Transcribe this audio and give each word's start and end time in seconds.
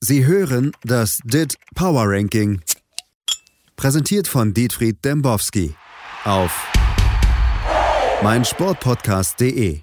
Sie 0.00 0.24
hören 0.24 0.70
das 0.84 1.18
DIT 1.24 1.56
Power 1.74 2.04
Ranking. 2.06 2.60
Präsentiert 3.74 4.28
von 4.28 4.54
Dietfried 4.54 5.04
Dembowski 5.04 5.74
auf 6.24 6.52
meinsportpodcast.de. 8.22 9.80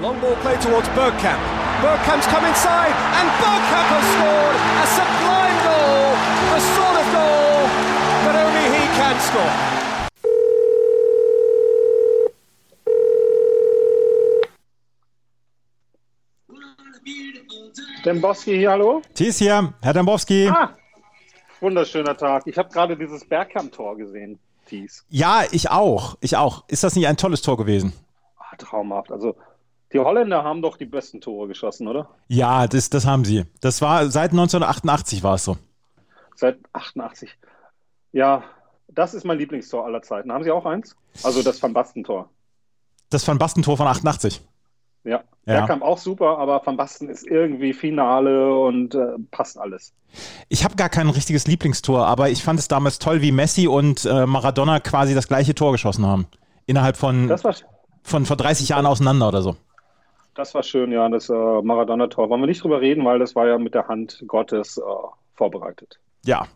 Long 0.00 0.20
ball 0.20 0.36
play 0.36 0.56
towards 0.58 0.88
Bergkamp. 0.90 1.40
Bergkamp's 1.82 2.26
come 2.28 2.46
inside 2.46 2.94
and 3.18 3.28
Bergkamp 3.42 3.88
has 3.90 4.06
scored 4.14 4.56
a 4.78 4.86
sublime 4.94 5.58
goal, 5.66 6.14
the 6.54 6.60
sort 6.76 6.96
of 6.96 7.06
goal 7.10 7.66
that 8.22 8.36
only 8.38 8.66
he 8.70 8.86
can 8.94 9.18
score. 9.18 9.91
Dembowski 18.04 18.56
hier, 18.56 18.70
hallo? 18.72 19.02
Thies 19.14 19.38
hier, 19.38 19.74
Herr 19.80 19.92
Dembowski. 19.92 20.48
Ah, 20.48 20.70
wunderschöner 21.60 22.16
Tag. 22.16 22.42
Ich 22.46 22.58
habe 22.58 22.68
gerade 22.68 22.96
dieses 22.96 23.24
Bergkamp-Tor 23.24 23.96
gesehen, 23.96 24.38
Thies. 24.66 25.04
Ja, 25.08 25.42
ich 25.52 25.70
auch. 25.70 26.16
Ich 26.20 26.36
auch. 26.36 26.64
Ist 26.68 26.82
das 26.82 26.96
nicht 26.96 27.06
ein 27.06 27.16
tolles 27.16 27.42
Tor 27.42 27.56
gewesen? 27.56 27.92
Ah, 28.38 28.56
traumhaft. 28.56 29.12
Also, 29.12 29.36
die 29.92 30.00
Holländer 30.00 30.42
haben 30.42 30.62
doch 30.62 30.76
die 30.76 30.86
besten 30.86 31.20
Tore 31.20 31.46
geschossen, 31.46 31.86
oder? 31.86 32.08
Ja, 32.26 32.66
das, 32.66 32.90
das 32.90 33.06
haben 33.06 33.24
sie. 33.24 33.44
Das 33.60 33.80
war 33.82 34.10
seit 34.10 34.32
1988 34.32 35.22
war 35.22 35.34
es 35.34 35.44
so. 35.44 35.56
Seit 36.34 36.58
88. 36.72 37.30
Ja, 38.12 38.42
das 38.88 39.14
ist 39.14 39.24
mein 39.24 39.38
Lieblingstor 39.38 39.84
aller 39.84 40.02
Zeiten. 40.02 40.32
Haben 40.32 40.44
Sie 40.44 40.50
auch 40.50 40.66
eins? 40.66 40.96
Also 41.22 41.42
das 41.42 41.62
Van 41.62 41.72
Basten-Tor. 41.72 42.28
Das 43.10 43.26
Van 43.28 43.38
Basten-Tor 43.38 43.76
von 43.76 43.86
88. 43.86 44.40
Ja, 45.04 45.22
Ja. 45.46 45.58
Bergkamp 45.58 45.82
auch 45.82 45.98
super, 45.98 46.38
aber 46.38 46.62
Van 46.64 46.76
Basten 46.76 47.08
ist 47.08 47.26
irgendwie 47.26 47.72
Finale 47.72 48.56
und 48.56 48.94
äh, 48.94 49.18
passt 49.30 49.58
alles. 49.58 49.92
Ich 50.48 50.64
habe 50.64 50.76
gar 50.76 50.88
kein 50.88 51.08
richtiges 51.08 51.46
Lieblingstor, 51.46 52.06
aber 52.06 52.30
ich 52.30 52.42
fand 52.44 52.58
es 52.60 52.68
damals 52.68 52.98
toll, 52.98 53.22
wie 53.22 53.32
Messi 53.32 53.66
und 53.66 54.04
äh, 54.04 54.26
Maradona 54.26 54.78
quasi 54.80 55.14
das 55.14 55.26
gleiche 55.28 55.54
Tor 55.54 55.72
geschossen 55.72 56.06
haben. 56.06 56.26
Innerhalb 56.66 56.96
von, 56.96 57.28
war, 57.28 57.54
von 58.02 58.26
vor 58.26 58.36
30 58.36 58.68
Jahren 58.68 58.86
auseinander 58.86 59.28
oder 59.28 59.42
so. 59.42 59.56
das 60.34 60.54
war 60.54 60.62
schön, 60.62 60.92
ja, 60.92 61.08
das 61.08 61.28
äh, 61.28 61.32
Maradona-Tor. 61.32 62.30
Wollen 62.30 62.40
wir 62.42 62.46
nicht 62.46 62.62
drüber 62.62 62.80
reden, 62.80 63.04
weil 63.04 63.18
das 63.18 63.34
war 63.34 63.46
ja 63.48 63.58
mit 63.58 63.74
der 63.74 63.88
Hand 63.88 64.22
Gottes 64.28 64.78
äh, 64.78 64.82
vorbereitet. 65.34 65.98
Ja. 66.24 66.46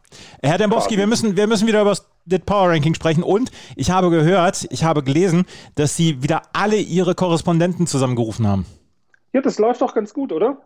Herr 0.42 0.58
Dembowski, 0.58 0.96
wir 0.96 1.08
müssen, 1.08 1.36
wir 1.36 1.48
müssen 1.48 1.66
wieder 1.66 1.80
über 1.80 1.90
das 1.90 2.08
DIT 2.26 2.46
Power 2.46 2.68
Ranking 2.70 2.94
sprechen. 2.94 3.22
Und 3.22 3.50
ich 3.76 3.90
habe 3.90 4.10
gehört, 4.10 4.66
ich 4.70 4.84
habe 4.84 5.02
gelesen, 5.02 5.46
dass 5.74 5.96
Sie 5.96 6.22
wieder 6.22 6.42
alle 6.52 6.76
Ihre 6.76 7.14
Korrespondenten 7.14 7.86
zusammengerufen 7.86 8.46
haben. 8.46 8.66
Ja, 9.32 9.40
das 9.40 9.58
läuft 9.58 9.82
doch 9.82 9.94
ganz 9.94 10.12
gut, 10.14 10.32
oder? 10.32 10.58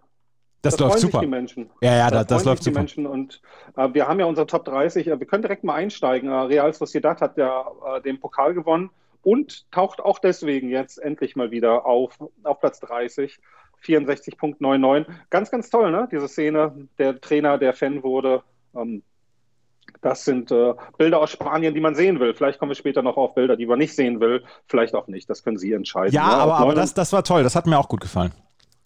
Das 0.63 0.77
Da 0.77 0.87
läuft 0.87 0.99
super. 0.99 1.21
die 1.21 1.27
Menschen. 1.27 1.71
Ja, 1.81 1.97
ja, 1.97 2.11
Da 2.11 2.19
das, 2.19 2.27
das 2.27 2.45
läuft 2.45 2.61
die 2.61 2.71
super. 2.71 2.81
Menschen 2.81 3.07
und 3.07 3.41
äh, 3.77 3.89
wir 3.93 4.07
haben 4.07 4.21
ja 4.21 4.27
unsere 4.27 4.47
Top 4.47 4.65
30. 4.65 5.07
Äh, 5.07 5.19
wir 5.19 5.27
können 5.27 5.43
direkt 5.43 5.65
mal 5.65 5.75
einsteigen. 5.75 6.29
Äh, 6.29 6.35
Real 6.35 6.73
Sociedad 6.75 7.21
hat 7.21 7.39
ja 7.39 7.65
äh, 7.97 8.03
den 8.03 8.21
Pokal 8.21 8.53
gewonnen 8.53 8.91
und 9.23 9.71
taucht 9.71 10.01
auch 10.01 10.19
deswegen 10.19 10.69
jetzt 10.69 10.99
endlich 10.99 11.35
mal 11.35 11.51
wieder 11.51 11.87
auf, 11.87 12.19
auf 12.43 12.61
Platz 12.61 12.81
30. 12.81 13.39
64.99. 13.83 15.07
Ganz, 15.31 15.51
ganz 15.51 15.71
toll, 15.71 15.91
ne? 15.91 16.07
Diese 16.13 16.29
Szene. 16.29 16.89
Der 16.99 17.21
Trainer, 17.21 17.57
der 17.59 17.73
Fan 17.73 18.03
wurde. 18.03 18.43
Ähm, 18.75 19.03
das 20.01 20.25
sind 20.25 20.51
äh, 20.51 20.75
Bilder 20.99 21.21
aus 21.21 21.31
Spanien, 21.31 21.75
die 21.75 21.81
man 21.81 21.95
sehen 21.95 22.21
will. 22.21 22.35
Vielleicht 22.35 22.59
kommen 22.59 22.71
wir 22.71 22.77
später 22.77 23.03
noch 23.03 23.17
auf 23.17 23.35
Bilder, 23.35 23.57
die 23.57 23.67
man 23.67 23.79
nicht 23.79 23.95
sehen 23.95 24.21
will. 24.21 24.45
Vielleicht 24.67 24.95
auch 24.95 25.07
nicht. 25.09 25.29
Das 25.29 25.43
können 25.43 25.59
Sie 25.59 25.73
entscheiden. 25.73 26.15
Ja, 26.15 26.29
ne? 26.29 26.35
aber, 26.35 26.55
aber 26.57 26.67
9 26.67 26.77
das, 26.77 26.95
das 26.95 27.13
war 27.13 27.25
toll. 27.25 27.43
Das 27.43 27.55
hat 27.55 27.67
mir 27.67 27.79
auch 27.79 27.89
gut 27.89 28.01
gefallen. 28.01 28.33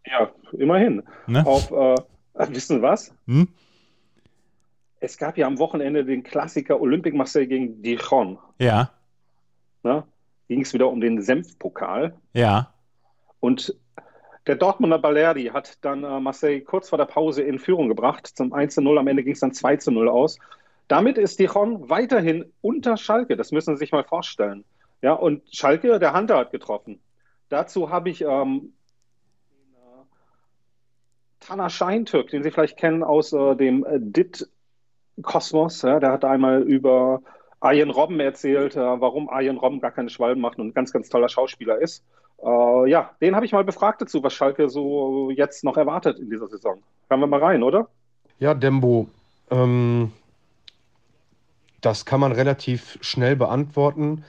ja, 0.07 0.31
immerhin. 0.53 1.03
Ne? 1.27 1.47
Auf, 1.47 1.71
äh, 1.71 1.97
wissen 2.35 2.79
Sie 2.79 2.83
was? 2.83 3.15
Hm? 3.27 3.49
Es 5.01 5.19
gab 5.19 5.37
ja 5.37 5.47
am 5.47 5.59
Wochenende 5.59 6.05
den 6.05 6.23
Klassiker 6.23 6.81
Olympique 6.81 7.17
Marseille 7.17 7.47
gegen 7.47 7.83
Dijon. 7.83 8.39
Ja, 8.59 8.91
Ne? 9.85 10.03
Ging 10.49 10.63
es 10.63 10.75
wieder 10.75 10.89
um 10.91 11.01
den 11.01 11.23
Senfpokal. 11.23 12.15
ja. 12.33 12.71
Und 13.41 13.77
der 14.47 14.57
Dortmunder 14.57 14.99
Balerdi 14.99 15.47
hat 15.47 15.85
dann 15.85 16.03
äh, 16.03 16.21
Marseille 16.21 16.63
kurz 16.63 16.89
vor 16.89 16.99
der 16.99 17.05
Pause 17.05 17.43
in 17.43 17.59
Führung 17.59 17.89
gebracht. 17.89 18.27
Zum 18.27 18.55
1 18.55 18.75
zu 18.75 18.81
0, 18.81 18.99
am 18.99 19.07
Ende 19.07 19.23
ging 19.23 19.35
es 19.35 19.41
dann 19.41 19.53
2 19.53 19.77
zu 19.77 19.91
0 19.91 20.09
aus. 20.09 20.39
Damit 20.89 21.19
ist 21.19 21.39
Dijon 21.39 21.89
weiterhin 21.89 22.53
unter 22.61 22.97
Schalke. 22.97 23.37
Das 23.37 23.53
müssen 23.53 23.75
Sie 23.75 23.81
sich 23.81 23.93
mal 23.93 24.05
vorstellen. 24.05 24.65
Ja, 25.03 25.13
und 25.13 25.43
Schalke, 25.55 25.99
der 25.99 26.15
Hunter 26.15 26.39
hat 26.39 26.51
getroffen. 26.51 27.01
Dazu 27.49 27.91
habe 27.91 28.11
ich 28.11 28.23
ähm, 28.23 28.73
den, 29.51 29.75
äh, 29.75 30.05
Tana 31.41 31.69
Scheintürk, 31.69 32.31
den 32.31 32.43
Sie 32.43 32.51
vielleicht 32.51 32.79
kennen 32.79 33.03
aus 33.03 33.33
äh, 33.33 33.55
dem 33.55 33.85
äh, 33.85 33.99
DIT 34.01 34.49
Kosmos. 35.23 35.83
Ja, 35.83 36.01
der 36.01 36.13
hat 36.13 36.25
einmal 36.25 36.63
über 36.63 37.23
Arjen 37.61 37.91
Robben 37.91 38.21
erzählt, 38.21 38.77
äh, 38.77 39.01
warum 39.01 39.29
Arjen 39.31 39.57
Robben 39.57 39.81
gar 39.81 39.91
keine 39.91 40.11
Schwalben 40.11 40.43
macht 40.43 40.59
und 40.59 40.69
ein 40.69 40.75
ganz, 40.75 40.93
ganz 40.93 41.09
toller 41.09 41.29
Schauspieler 41.29 41.79
ist. 41.79 42.05
Äh, 42.43 42.91
ja, 42.91 43.11
den 43.21 43.35
habe 43.35 43.47
ich 43.47 43.53
mal 43.53 43.65
befragt 43.65 44.03
dazu, 44.03 44.23
was 44.23 44.35
Schalke 44.35 44.69
so 44.69 45.31
jetzt 45.31 45.65
noch 45.65 45.77
erwartet 45.77 46.19
in 46.19 46.29
dieser 46.29 46.49
Saison. 46.49 46.83
Hören 47.09 47.21
wir 47.21 47.27
mal 47.27 47.43
rein, 47.43 47.63
oder? 47.63 47.89
Ja, 48.39 48.53
Dembo, 48.53 49.09
ähm, 49.51 50.13
das 51.85 52.07
kann 52.07 52.21
man 52.21 52.33
relativ 52.33 52.99
schnell 53.03 53.37
beantworten. 53.37 54.25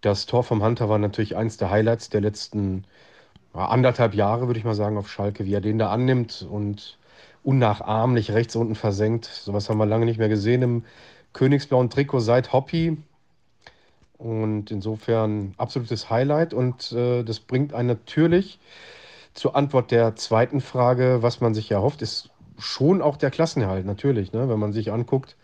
Das 0.00 0.26
Tor 0.26 0.42
vom 0.42 0.62
Hunter 0.62 0.88
war 0.88 0.98
natürlich 0.98 1.36
eins 1.36 1.56
der 1.56 1.70
Highlights 1.70 2.08
der 2.08 2.20
letzten 2.20 2.84
anderthalb 3.52 4.14
Jahre, 4.14 4.46
würde 4.46 4.58
ich 4.58 4.64
mal 4.64 4.74
sagen, 4.74 4.96
auf 4.96 5.10
Schalke, 5.10 5.44
wie 5.44 5.54
er 5.54 5.60
den 5.60 5.78
da 5.78 5.90
annimmt 5.90 6.46
und 6.48 6.98
unnachahmlich 7.42 8.32
rechts 8.32 8.56
unten 8.56 8.74
versenkt. 8.74 9.26
Sowas 9.26 9.68
haben 9.68 9.78
wir 9.78 9.86
lange 9.86 10.06
nicht 10.06 10.18
mehr 10.18 10.28
gesehen 10.28 10.62
im 10.62 10.84
königsblauen 11.34 11.90
Trikot 11.90 12.20
seit 12.20 12.52
Hoppy. 12.52 12.96
Und 14.16 14.70
insofern 14.70 15.54
absolutes 15.58 16.08
Highlight. 16.08 16.54
Und 16.54 16.92
äh, 16.92 17.22
das 17.22 17.40
bringt 17.40 17.74
einen 17.74 17.88
natürlich 17.88 18.58
zur 19.34 19.56
Antwort 19.56 19.90
der 19.90 20.16
zweiten 20.16 20.60
Frage, 20.60 21.18
was 21.20 21.40
man 21.40 21.54
sich 21.54 21.70
erhofft, 21.70 22.00
ist 22.00 22.30
schon 22.58 23.02
auch 23.02 23.16
der 23.16 23.30
Klassenerhalt, 23.30 23.84
natürlich. 23.84 24.32
Ne? 24.32 24.48
Wenn 24.48 24.58
man 24.58 24.72
sich 24.72 24.92
anguckt, 24.92 25.36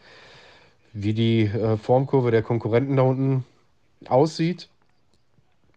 wie 0.92 1.14
die 1.14 1.44
äh, 1.44 1.76
Formkurve 1.76 2.30
der 2.30 2.42
Konkurrenten 2.42 2.96
da 2.96 3.02
unten 3.02 3.44
aussieht. 4.08 4.68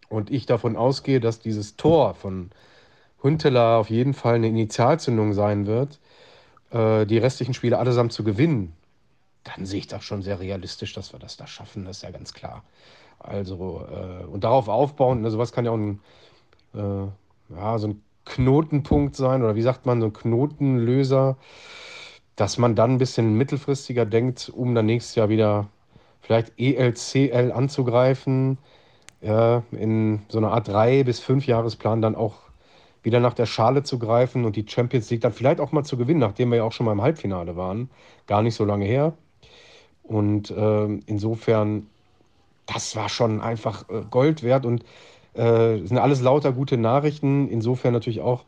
Und 0.09 0.31
ich 0.31 0.45
davon 0.45 0.75
ausgehe, 0.75 1.19
dass 1.19 1.39
dieses 1.39 1.75
Tor 1.75 2.13
von 2.13 2.51
Huntelaar 3.21 3.79
auf 3.79 3.89
jeden 3.89 4.13
Fall 4.13 4.35
eine 4.35 4.47
Initialzündung 4.47 5.33
sein 5.33 5.65
wird, 5.65 5.99
äh, 6.71 7.05
die 7.05 7.17
restlichen 7.17 7.53
Spiele 7.53 7.79
allesamt 7.79 8.13
zu 8.13 8.23
gewinnen, 8.23 8.73
dann 9.43 9.65
sehe 9.65 9.79
ich 9.79 9.87
das 9.87 10.03
schon 10.03 10.21
sehr 10.21 10.39
realistisch, 10.39 10.93
dass 10.93 11.13
wir 11.13 11.19
das 11.19 11.37
da 11.37 11.47
schaffen, 11.47 11.85
das 11.85 11.97
ist 11.97 12.03
ja 12.03 12.11
ganz 12.11 12.33
klar. 12.33 12.63
Also, 13.19 13.85
äh, 13.89 14.25
und 14.25 14.43
darauf 14.43 14.67
aufbauen, 14.67 15.21
ne, 15.21 15.31
sowas 15.31 15.51
kann 15.51 15.65
ja 15.65 15.71
auch 15.71 15.77
ein, 15.77 15.99
äh, 16.75 17.55
ja, 17.55 17.77
so 17.77 17.87
ein 17.87 18.01
Knotenpunkt 18.25 19.15
sein, 19.15 19.43
oder 19.43 19.55
wie 19.55 19.61
sagt 19.61 19.85
man, 19.85 20.01
so 20.01 20.07
ein 20.07 20.13
Knotenlöser, 20.13 21.37
dass 22.35 22.57
man 22.57 22.75
dann 22.75 22.93
ein 22.93 22.97
bisschen 22.97 23.35
mittelfristiger 23.37 24.05
denkt, 24.05 24.51
um 24.53 24.75
dann 24.75 24.85
nächstes 24.85 25.15
Jahr 25.15 25.29
wieder 25.29 25.69
vielleicht 26.21 26.53
ELCL 26.57 27.51
anzugreifen, 27.51 28.57
ja, 29.21 29.63
in 29.71 30.23
so 30.29 30.37
einer 30.39 30.51
Art 30.51 30.67
drei 30.67 31.03
bis 31.03 31.19
fünf 31.19 31.47
Jahresplan 31.47 32.01
dann 32.01 32.15
auch 32.15 32.35
wieder 33.03 33.19
nach 33.19 33.33
der 33.33 33.45
Schale 33.45 33.83
zu 33.83 33.99
greifen 33.99 34.45
und 34.45 34.55
die 34.55 34.65
Champions 34.67 35.09
League 35.09 35.21
dann 35.21 35.33
vielleicht 35.33 35.59
auch 35.59 35.71
mal 35.71 35.83
zu 35.83 35.97
gewinnen, 35.97 36.19
nachdem 36.19 36.51
wir 36.51 36.57
ja 36.57 36.63
auch 36.63 36.71
schon 36.71 36.85
mal 36.85 36.93
im 36.93 37.01
Halbfinale 37.01 37.55
waren, 37.55 37.89
gar 38.27 38.41
nicht 38.41 38.55
so 38.55 38.65
lange 38.65 38.85
her. 38.85 39.13
Und 40.03 40.53
ähm, 40.55 41.01
insofern, 41.05 41.87
das 42.65 42.95
war 42.95 43.09
schon 43.09 43.41
einfach 43.41 43.89
äh, 43.89 44.03
Gold 44.09 44.43
wert 44.43 44.65
und 44.65 44.83
äh, 45.33 45.77
sind 45.85 45.97
alles 45.97 46.21
lauter 46.21 46.53
gute 46.53 46.77
Nachrichten. 46.77 47.49
Insofern 47.49 47.93
natürlich 47.93 48.21
auch, 48.21 48.45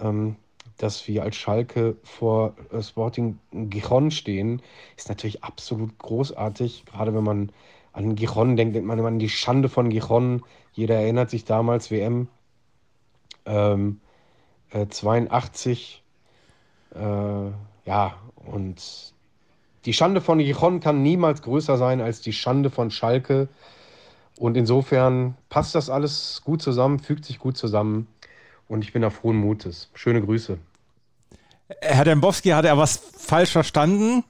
ähm, 0.00 0.36
dass 0.82 1.06
wir 1.06 1.22
als 1.22 1.36
Schalke 1.36 1.96
vor 2.02 2.56
äh, 2.72 2.82
Sporting 2.82 3.38
Gijon 3.52 4.10
stehen, 4.10 4.60
ist 4.96 5.08
natürlich 5.08 5.44
absolut 5.44 5.96
großartig. 5.98 6.84
Gerade 6.86 7.14
wenn 7.14 7.22
man 7.22 7.52
an 7.92 8.16
Gijon 8.16 8.56
denkt, 8.56 8.74
denkt 8.74 8.88
man 8.88 8.98
immer 8.98 9.08
an 9.08 9.20
die 9.20 9.28
Schande 9.28 9.68
von 9.68 9.90
Gijon. 9.90 10.42
Jeder 10.72 10.96
erinnert 10.96 11.30
sich 11.30 11.44
damals 11.44 11.92
WM 11.92 12.26
ähm, 13.46 14.00
äh, 14.70 14.86
82. 14.88 16.02
Äh, 16.94 16.98
ja, 16.98 18.16
und 18.34 19.14
die 19.84 19.92
Schande 19.92 20.20
von 20.20 20.38
Gijon 20.38 20.80
kann 20.80 21.02
niemals 21.02 21.42
größer 21.42 21.76
sein 21.76 22.00
als 22.00 22.22
die 22.22 22.32
Schande 22.32 22.70
von 22.70 22.90
Schalke. 22.90 23.48
Und 24.36 24.56
insofern 24.56 25.36
passt 25.48 25.76
das 25.76 25.90
alles 25.90 26.42
gut 26.44 26.60
zusammen, 26.60 26.98
fügt 26.98 27.24
sich 27.24 27.38
gut 27.38 27.56
zusammen. 27.56 28.08
Und 28.66 28.82
ich 28.82 28.92
bin 28.92 29.02
da 29.02 29.10
frohen 29.10 29.36
Mutes. 29.36 29.90
Schöne 29.94 30.22
Grüße. 30.22 30.58
Herr 31.80 32.04
Dembowski, 32.04 32.50
hat 32.50 32.64
er 32.64 32.76
was 32.78 32.96
falsch 32.96 33.52
verstanden? 33.52 34.24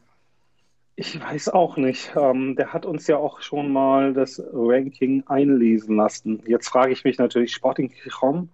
Ich 0.94 1.18
weiß 1.18 1.48
auch 1.48 1.76
nicht. 1.76 2.12
Ähm, 2.16 2.54
der 2.56 2.72
hat 2.72 2.84
uns 2.84 3.06
ja 3.06 3.16
auch 3.16 3.40
schon 3.40 3.72
mal 3.72 4.12
das 4.12 4.42
Ranking 4.52 5.24
einlesen 5.26 5.96
lassen. 5.96 6.42
Jetzt 6.46 6.68
frage 6.68 6.92
ich 6.92 7.04
mich 7.04 7.18
natürlich, 7.18 7.52
Sporting 7.52 7.90
Gijon? 7.90 8.48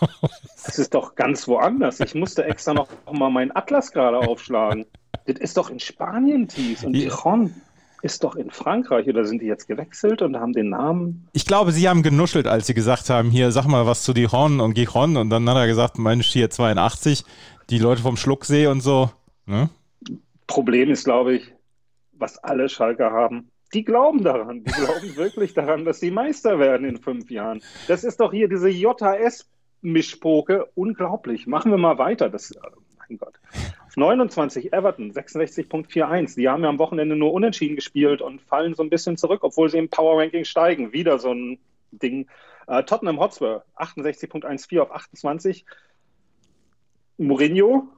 Das 0.64 0.78
ist 0.78 0.94
doch 0.94 1.14
ganz 1.14 1.48
woanders. 1.48 2.00
Ich 2.00 2.14
musste 2.14 2.44
extra 2.44 2.72
noch 2.74 2.88
mal 3.10 3.30
meinen 3.30 3.54
Atlas 3.56 3.90
gerade 3.90 4.18
aufschlagen. 4.18 4.86
Das 5.26 5.38
ist 5.38 5.56
doch 5.56 5.68
in 5.68 5.80
Spanien, 5.80 6.48
Thies. 6.48 6.84
Und 6.84 6.92
Dijon 6.92 7.52
ist 8.02 8.24
doch 8.24 8.36
in 8.36 8.50
Frankreich. 8.50 9.08
Oder 9.08 9.24
sind 9.24 9.42
die 9.42 9.46
jetzt 9.46 9.66
gewechselt 9.66 10.22
und 10.22 10.36
haben 10.36 10.52
den 10.52 10.70
Namen? 10.70 11.28
Ich 11.32 11.46
glaube, 11.46 11.72
sie 11.72 11.88
haben 11.88 12.02
genuschelt, 12.02 12.46
als 12.46 12.66
sie 12.66 12.74
gesagt 12.74 13.10
haben, 13.10 13.30
hier, 13.30 13.52
sag 13.52 13.66
mal 13.66 13.86
was 13.86 14.02
zu 14.02 14.12
Dijon 14.12 14.60
und 14.60 14.74
Gijon. 14.74 15.16
Und 15.16 15.30
dann 15.30 15.48
hat 15.48 15.56
er 15.56 15.66
gesagt, 15.66 15.98
Mensch, 15.98 16.28
hier 16.28 16.50
82, 16.50 17.24
die 17.70 17.78
Leute 17.78 18.02
vom 18.02 18.16
Schlucksee 18.16 18.66
und 18.66 18.80
so. 18.80 19.10
Ne? 19.46 19.70
Problem 20.46 20.90
ist, 20.90 21.04
glaube 21.04 21.34
ich, 21.34 21.52
was 22.12 22.38
alle 22.38 22.68
Schalker 22.68 23.12
haben. 23.12 23.50
Die 23.72 23.84
glauben 23.84 24.24
daran. 24.24 24.64
Die 24.64 24.72
glauben 24.72 25.10
wirklich 25.16 25.54
daran, 25.54 25.84
dass 25.84 26.00
sie 26.00 26.10
Meister 26.10 26.58
werden 26.58 26.86
in 26.86 26.98
fünf 26.98 27.30
Jahren. 27.30 27.62
Das 27.88 28.04
ist 28.04 28.20
doch 28.20 28.32
hier 28.32 28.48
diese 28.48 28.68
JS-Mischpoke. 28.68 30.68
Unglaublich. 30.74 31.46
Machen 31.46 31.70
wir 31.70 31.78
mal 31.78 31.98
weiter. 31.98 32.28
Das, 32.28 32.52
mein 32.98 33.18
Gott. 33.18 33.40
29 33.96 34.72
Everton, 34.72 35.12
66.41. 35.12 36.36
Die 36.36 36.48
haben 36.48 36.62
ja 36.62 36.68
am 36.68 36.78
Wochenende 36.78 37.16
nur 37.16 37.32
unentschieden 37.32 37.76
gespielt 37.76 38.22
und 38.22 38.40
fallen 38.40 38.74
so 38.74 38.82
ein 38.82 38.90
bisschen 38.90 39.16
zurück, 39.16 39.40
obwohl 39.42 39.68
sie 39.70 39.78
im 39.78 39.88
Power 39.88 40.20
Ranking 40.20 40.44
steigen. 40.44 40.92
Wieder 40.92 41.18
so 41.18 41.32
ein 41.32 41.58
Ding. 41.90 42.26
Uh, 42.68 42.82
Tottenham 42.82 43.18
Hotspur, 43.18 43.64
68.14 43.76 44.78
auf 44.78 44.92
28. 44.92 45.64
Mourinho 47.18 47.88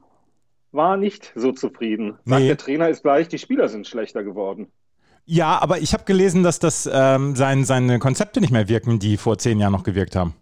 war 0.71 0.97
nicht 0.97 1.31
so 1.35 1.51
zufrieden. 1.51 2.17
Sagt 2.25 2.41
nee. 2.41 2.47
der 2.47 2.57
Trainer 2.57 2.89
ist 2.89 3.03
gleich, 3.03 3.27
die 3.27 3.37
Spieler 3.37 3.69
sind 3.69 3.87
schlechter 3.87 4.23
geworden. 4.23 4.71
Ja, 5.25 5.61
aber 5.61 5.77
ich 5.79 5.93
habe 5.93 6.03
gelesen, 6.03 6.43
dass 6.43 6.59
das 6.59 6.89
ähm, 6.91 7.35
sein, 7.35 7.63
seine 7.63 7.99
Konzepte 7.99 8.41
nicht 8.41 8.51
mehr 8.51 8.67
wirken, 8.67 8.99
die 8.99 9.17
vor 9.17 9.37
zehn 9.37 9.59
Jahren 9.59 9.71
noch 9.71 9.83
gewirkt 9.83 10.15
haben. 10.15 10.33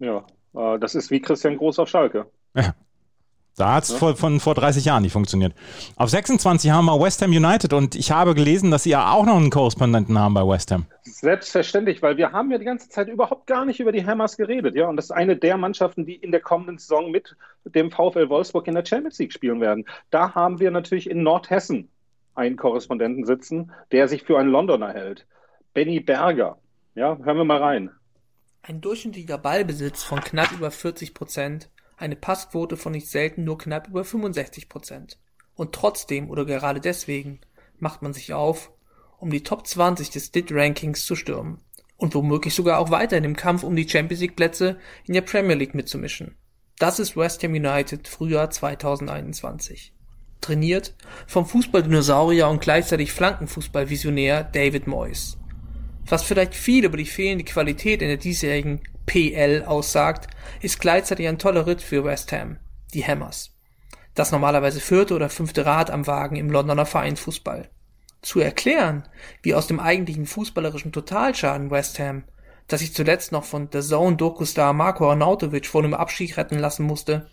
Ja, 0.00 0.26
äh, 0.54 0.78
das 0.78 0.94
ist 0.94 1.10
wie 1.10 1.20
Christian 1.20 1.56
Groß 1.56 1.78
auf 1.78 1.88
Schalke. 1.88 2.26
Ja. 2.54 2.74
Da 3.56 3.74
hat 3.74 3.84
es 3.84 3.90
ja. 3.90 3.96
vor, 3.96 4.16
von 4.16 4.40
vor 4.40 4.54
30 4.54 4.86
Jahren 4.86 5.02
nicht 5.02 5.12
funktioniert. 5.12 5.52
Auf 5.96 6.08
26 6.08 6.70
haben 6.70 6.86
wir 6.86 6.98
West 6.98 7.20
Ham 7.20 7.30
United 7.30 7.74
und 7.74 7.94
ich 7.94 8.10
habe 8.10 8.34
gelesen, 8.34 8.70
dass 8.70 8.84
Sie 8.84 8.90
ja 8.90 9.12
auch 9.12 9.26
noch 9.26 9.36
einen 9.36 9.50
Korrespondenten 9.50 10.18
haben 10.18 10.32
bei 10.32 10.46
West 10.46 10.70
Ham. 10.70 10.86
Selbstverständlich, 11.02 12.00
weil 12.00 12.16
wir 12.16 12.32
haben 12.32 12.50
ja 12.50 12.56
die 12.56 12.64
ganze 12.64 12.88
Zeit 12.88 13.08
überhaupt 13.08 13.46
gar 13.46 13.66
nicht 13.66 13.78
über 13.80 13.92
die 13.92 14.06
Hammers 14.06 14.38
geredet. 14.38 14.74
Ja? 14.74 14.88
Und 14.88 14.96
das 14.96 15.06
ist 15.06 15.10
eine 15.10 15.36
der 15.36 15.58
Mannschaften, 15.58 16.06
die 16.06 16.14
in 16.14 16.30
der 16.30 16.40
kommenden 16.40 16.78
Saison 16.78 17.10
mit 17.10 17.36
dem 17.64 17.90
VfL 17.90 18.30
Wolfsburg 18.30 18.66
in 18.68 18.74
der 18.74 18.86
Champions 18.86 19.18
League 19.18 19.32
spielen 19.34 19.60
werden. 19.60 19.84
Da 20.10 20.34
haben 20.34 20.58
wir 20.58 20.70
natürlich 20.70 21.10
in 21.10 21.22
Nordhessen 21.22 21.90
einen 22.34 22.56
Korrespondenten 22.56 23.26
sitzen, 23.26 23.72
der 23.90 24.08
sich 24.08 24.22
für 24.22 24.38
einen 24.38 24.50
Londoner 24.50 24.94
hält. 24.94 25.26
Benny 25.74 26.00
Berger. 26.00 26.56
Ja, 26.94 27.18
hören 27.18 27.36
wir 27.36 27.44
mal 27.44 27.62
rein. 27.62 27.90
Ein 28.62 28.80
durchschnittlicher 28.80 29.38
Ballbesitz 29.38 30.02
von 30.02 30.20
knapp 30.20 30.52
über 30.52 30.70
40 30.70 31.14
Prozent 31.14 31.68
eine 32.02 32.16
Passquote 32.16 32.76
von 32.76 32.92
nicht 32.92 33.08
selten 33.08 33.44
nur 33.44 33.56
knapp 33.56 33.88
über 33.88 34.04
65 34.04 34.68
Prozent. 34.68 35.18
Und 35.54 35.72
trotzdem 35.72 36.28
oder 36.28 36.44
gerade 36.44 36.80
deswegen 36.80 37.40
macht 37.78 38.02
man 38.02 38.12
sich 38.12 38.34
auf, 38.34 38.72
um 39.18 39.30
die 39.30 39.44
Top 39.44 39.66
20 39.66 40.10
des 40.10 40.32
DIT-Rankings 40.32 41.06
zu 41.06 41.14
stürmen 41.14 41.60
und 41.96 42.14
womöglich 42.14 42.54
sogar 42.54 42.78
auch 42.80 42.90
weiter 42.90 43.16
in 43.16 43.22
dem 43.22 43.36
Kampf 43.36 43.62
um 43.62 43.76
die 43.76 43.88
Champions 43.88 44.20
League 44.20 44.34
Plätze 44.34 44.78
in 45.06 45.14
der 45.14 45.20
Premier 45.20 45.54
League 45.54 45.74
mitzumischen. 45.74 46.36
Das 46.78 46.98
ist 46.98 47.16
West 47.16 47.44
Ham 47.44 47.52
United 47.52 48.08
Frühjahr 48.08 48.50
2021. 48.50 49.94
Trainiert 50.40 50.96
vom 51.28 51.46
Fußballdinosaurier 51.46 52.48
und 52.48 52.60
gleichzeitig 52.60 53.12
Flankenfußballvisionär 53.12 54.42
David 54.42 54.88
Moyes. 54.88 55.38
Was 56.06 56.24
vielleicht 56.24 56.56
viel 56.56 56.84
über 56.84 56.96
die 56.96 57.04
fehlende 57.04 57.44
Qualität 57.44 58.02
in 58.02 58.08
der 58.08 58.16
diesjährigen 58.16 58.80
PL 59.06 59.64
aussagt, 59.66 60.28
ist 60.60 60.80
gleichzeitig 60.80 61.28
ein 61.28 61.38
toller 61.38 61.66
Ritt 61.66 61.82
für 61.82 62.04
West 62.04 62.32
Ham, 62.32 62.58
die 62.94 63.04
Hammers. 63.04 63.52
Das 64.14 64.32
normalerweise 64.32 64.80
vierte 64.80 65.14
oder 65.14 65.30
fünfte 65.30 65.64
Rad 65.64 65.90
am 65.90 66.06
Wagen 66.06 66.36
im 66.36 66.50
Londoner 66.50 66.86
Vereinsfußball. 66.86 67.70
Zu 68.20 68.40
erklären, 68.40 69.08
wie 69.42 69.54
aus 69.54 69.66
dem 69.66 69.80
eigentlichen 69.80 70.26
fußballerischen 70.26 70.92
Totalschaden 70.92 71.70
West 71.70 71.98
Ham, 71.98 72.24
das 72.68 72.80
sich 72.80 72.94
zuletzt 72.94 73.32
noch 73.32 73.44
von 73.44 73.70
der 73.70 73.82
Zone-Doku-Star 73.82 74.72
Marco 74.72 75.10
Arnautovic 75.10 75.66
vor 75.66 75.82
dem 75.82 75.94
Abstieg 75.94 76.36
retten 76.36 76.58
lassen 76.58 76.84
musste, 76.84 77.28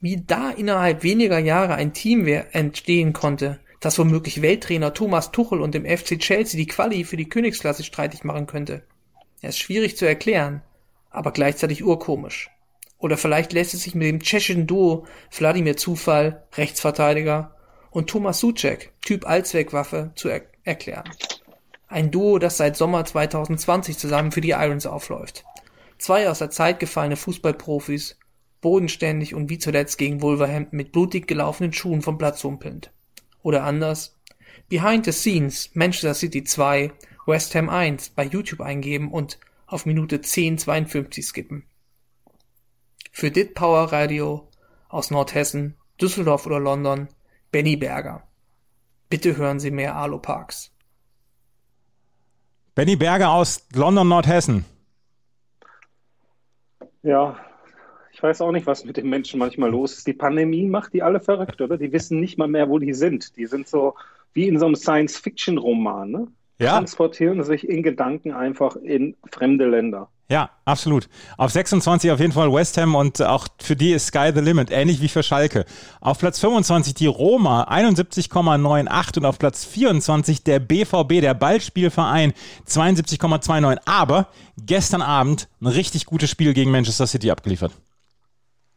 wie 0.00 0.22
da 0.22 0.50
innerhalb 0.50 1.02
weniger 1.02 1.38
Jahre 1.38 1.76
ein 1.76 1.92
Team 1.94 2.26
entstehen 2.26 3.12
konnte, 3.14 3.60
das 3.80 3.98
womöglich 3.98 4.42
Welttrainer 4.42 4.92
Thomas 4.92 5.30
Tuchel 5.30 5.60
und 5.60 5.74
dem 5.74 5.86
FC 5.86 6.18
Chelsea 6.18 6.58
die 6.58 6.66
Quali 6.66 7.04
für 7.04 7.16
die 7.16 7.28
Königsklasse 7.28 7.84
streitig 7.84 8.24
machen 8.24 8.46
könnte. 8.46 8.82
Er 9.40 9.50
ist 9.50 9.58
schwierig 9.58 9.96
zu 9.96 10.06
erklären, 10.06 10.62
aber 11.14 11.32
gleichzeitig 11.32 11.84
urkomisch. 11.84 12.50
Oder 12.98 13.16
vielleicht 13.16 13.52
lässt 13.52 13.74
es 13.74 13.82
sich 13.82 13.94
mit 13.94 14.06
dem 14.06 14.20
tschechischen 14.20 14.66
Duo 14.66 15.06
Wladimir 15.30 15.76
Zufall, 15.76 16.44
Rechtsverteidiger, 16.56 17.54
und 17.90 18.10
Thomas 18.10 18.40
Suchek, 18.40 18.92
Typ 19.02 19.26
Allzweckwaffe, 19.26 20.10
zu 20.16 20.28
er 20.28 20.42
erklären. 20.64 21.08
Ein 21.86 22.10
Duo, 22.10 22.38
das 22.38 22.56
seit 22.56 22.76
Sommer 22.76 23.04
2020 23.04 23.98
zusammen 23.98 24.32
für 24.32 24.40
die 24.40 24.50
Irons 24.50 24.86
aufläuft. 24.86 25.44
Zwei 25.98 26.28
aus 26.28 26.40
der 26.40 26.50
Zeit 26.50 26.80
gefallene 26.80 27.16
Fußballprofis, 27.16 28.18
bodenständig 28.60 29.34
und 29.34 29.48
wie 29.50 29.58
zuletzt 29.58 29.98
gegen 29.98 30.22
Wolverhampton 30.22 30.76
mit 30.76 30.90
blutig 30.90 31.28
gelaufenen 31.28 31.72
Schuhen 31.72 32.02
vom 32.02 32.18
Platz 32.18 32.42
humpelnd. 32.42 32.90
Oder 33.42 33.62
anders, 33.62 34.16
Behind 34.68 35.04
the 35.04 35.12
Scenes 35.12 35.70
Manchester 35.74 36.14
City 36.14 36.42
2, 36.42 36.90
West 37.26 37.54
Ham 37.54 37.68
1 37.68 38.08
bei 38.10 38.24
YouTube 38.24 38.62
eingeben 38.62 39.12
und 39.12 39.38
auf 39.66 39.86
Minute 39.86 40.16
10,52 40.16 41.22
skippen. 41.22 41.64
Für 43.12 43.30
Dit 43.30 43.54
Power 43.54 43.92
Radio 43.92 44.48
aus 44.88 45.10
Nordhessen, 45.10 45.76
Düsseldorf 46.00 46.46
oder 46.46 46.60
London, 46.60 47.08
Benny 47.50 47.76
Berger. 47.76 48.26
Bitte 49.08 49.36
hören 49.36 49.60
Sie 49.60 49.70
mehr 49.70 49.96
Alo 49.96 50.18
Parks. 50.18 50.72
Benny 52.74 52.96
Berger 52.96 53.30
aus 53.30 53.66
London, 53.72 54.08
Nordhessen. 54.08 54.64
Ja, 57.02 57.36
ich 58.12 58.22
weiß 58.22 58.40
auch 58.40 58.52
nicht, 58.52 58.66
was 58.66 58.84
mit 58.84 58.96
den 58.96 59.08
Menschen 59.08 59.38
manchmal 59.38 59.70
los 59.70 59.98
ist. 59.98 60.06
Die 60.06 60.12
Pandemie 60.12 60.66
macht 60.66 60.92
die 60.92 61.02
alle 61.02 61.20
verrückt, 61.20 61.60
oder? 61.60 61.76
Die 61.76 61.92
wissen 61.92 62.20
nicht 62.20 62.38
mal 62.38 62.48
mehr, 62.48 62.68
wo 62.68 62.78
die 62.78 62.94
sind. 62.94 63.36
Die 63.36 63.46
sind 63.46 63.68
so 63.68 63.94
wie 64.32 64.48
in 64.48 64.58
so 64.58 64.66
einem 64.66 64.76
Science-Fiction-Roman. 64.76 66.10
Ne? 66.10 66.28
Ja. 66.58 66.72
transportieren 66.72 67.42
sich 67.44 67.68
in 67.68 67.82
Gedanken 67.82 68.32
einfach 68.32 68.76
in 68.76 69.16
fremde 69.30 69.68
Länder. 69.68 70.08
Ja, 70.28 70.50
absolut. 70.64 71.08
Auf 71.36 71.50
26 71.50 72.10
auf 72.10 72.18
jeden 72.18 72.32
Fall 72.32 72.50
West 72.50 72.78
Ham 72.78 72.94
und 72.94 73.20
auch 73.20 73.46
für 73.60 73.76
die 73.76 73.92
ist 73.92 74.06
Sky 74.06 74.30
the 74.34 74.40
Limit, 74.40 74.70
ähnlich 74.70 75.02
wie 75.02 75.08
für 75.08 75.22
Schalke. 75.22 75.66
Auf 76.00 76.18
Platz 76.18 76.40
25 76.40 76.94
die 76.94 77.06
Roma, 77.06 77.64
71,98 77.64 79.18
und 79.18 79.26
auf 79.26 79.38
Platz 79.38 79.66
24 79.66 80.42
der 80.42 80.60
BVB, 80.60 81.20
der 81.20 81.34
Ballspielverein, 81.34 82.32
72,29. 82.66 83.80
Aber 83.84 84.28
gestern 84.56 85.02
Abend 85.02 85.48
ein 85.60 85.66
richtig 85.66 86.06
gutes 86.06 86.30
Spiel 86.30 86.54
gegen 86.54 86.70
Manchester 86.70 87.06
City 87.06 87.30
abgeliefert. 87.30 87.72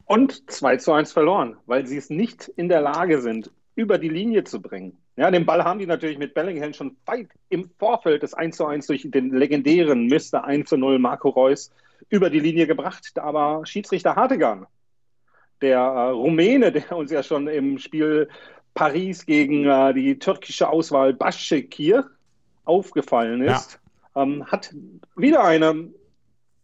Und 0.04 0.51
2 0.51 0.78
zu 0.78 0.92
1 0.92 1.13
verloren, 1.13 1.56
weil 1.66 1.88
sie 1.88 1.98
es 1.98 2.10
nicht 2.10 2.51
in 2.56 2.68
der 2.68 2.82
Lage 2.82 3.22
sind, 3.22 3.51
über 3.77 4.00
die 4.00 4.10
Linie 4.10 4.43
zu 4.43 4.60
bringen. 4.60 4.98
Ja, 5.17 5.29
den 5.29 5.46
Ball 5.46 5.63
haben 5.63 5.77
die 5.77 5.86
natürlich 5.86 6.17
mit 6.17 6.34
Bellingham 6.34 6.74
schon 6.74 6.98
weit 7.05 7.29
im 7.50 7.69
Vorfeld 7.77 8.24
des 8.24 8.34
1 8.34 8.57
zu 8.57 8.65
1 8.65 8.88
durch 8.88 9.07
den 9.10 9.29
legendären 9.29 10.07
Mr. 10.07 10.43
1 10.43 10.67
zu 10.67 10.77
0 10.77 10.98
Marco 10.98 11.29
Reus 11.29 11.72
über 12.10 12.31
die 12.31 12.39
Linie 12.39 12.65
gebracht. 12.65 13.12
Da 13.13 13.34
war 13.36 13.63
Schiedsrichter 13.67 14.15
Hartegan, 14.15 14.65
der 15.62 15.77
äh, 15.77 16.10
Rumäne, 16.10 16.72
der 16.72 16.98
uns 16.98 17.12
ja 17.12 17.22
schon 17.22 17.48
im 17.48 17.77
Spiel 17.77 18.29
Paris 18.74 19.27
gegen 19.27 19.65
äh, 19.65 19.93
die 19.93 20.17
türkische 20.17 20.69
Auswahl 20.69 21.13
Başakşehir 21.13 22.10
aufgefallen 22.65 23.43
ist, 23.43 23.79
ja. 24.15 24.24
ähm, 24.24 24.43
hat 24.48 24.74
wieder 25.15 25.43
eine 25.43 25.93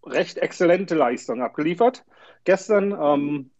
recht 0.03 0.39
exzellente 0.39 0.95
Leistung 0.95 1.43
abgeliefert. 1.43 2.03
Gestern 2.43 2.91
ähm, 2.91 3.51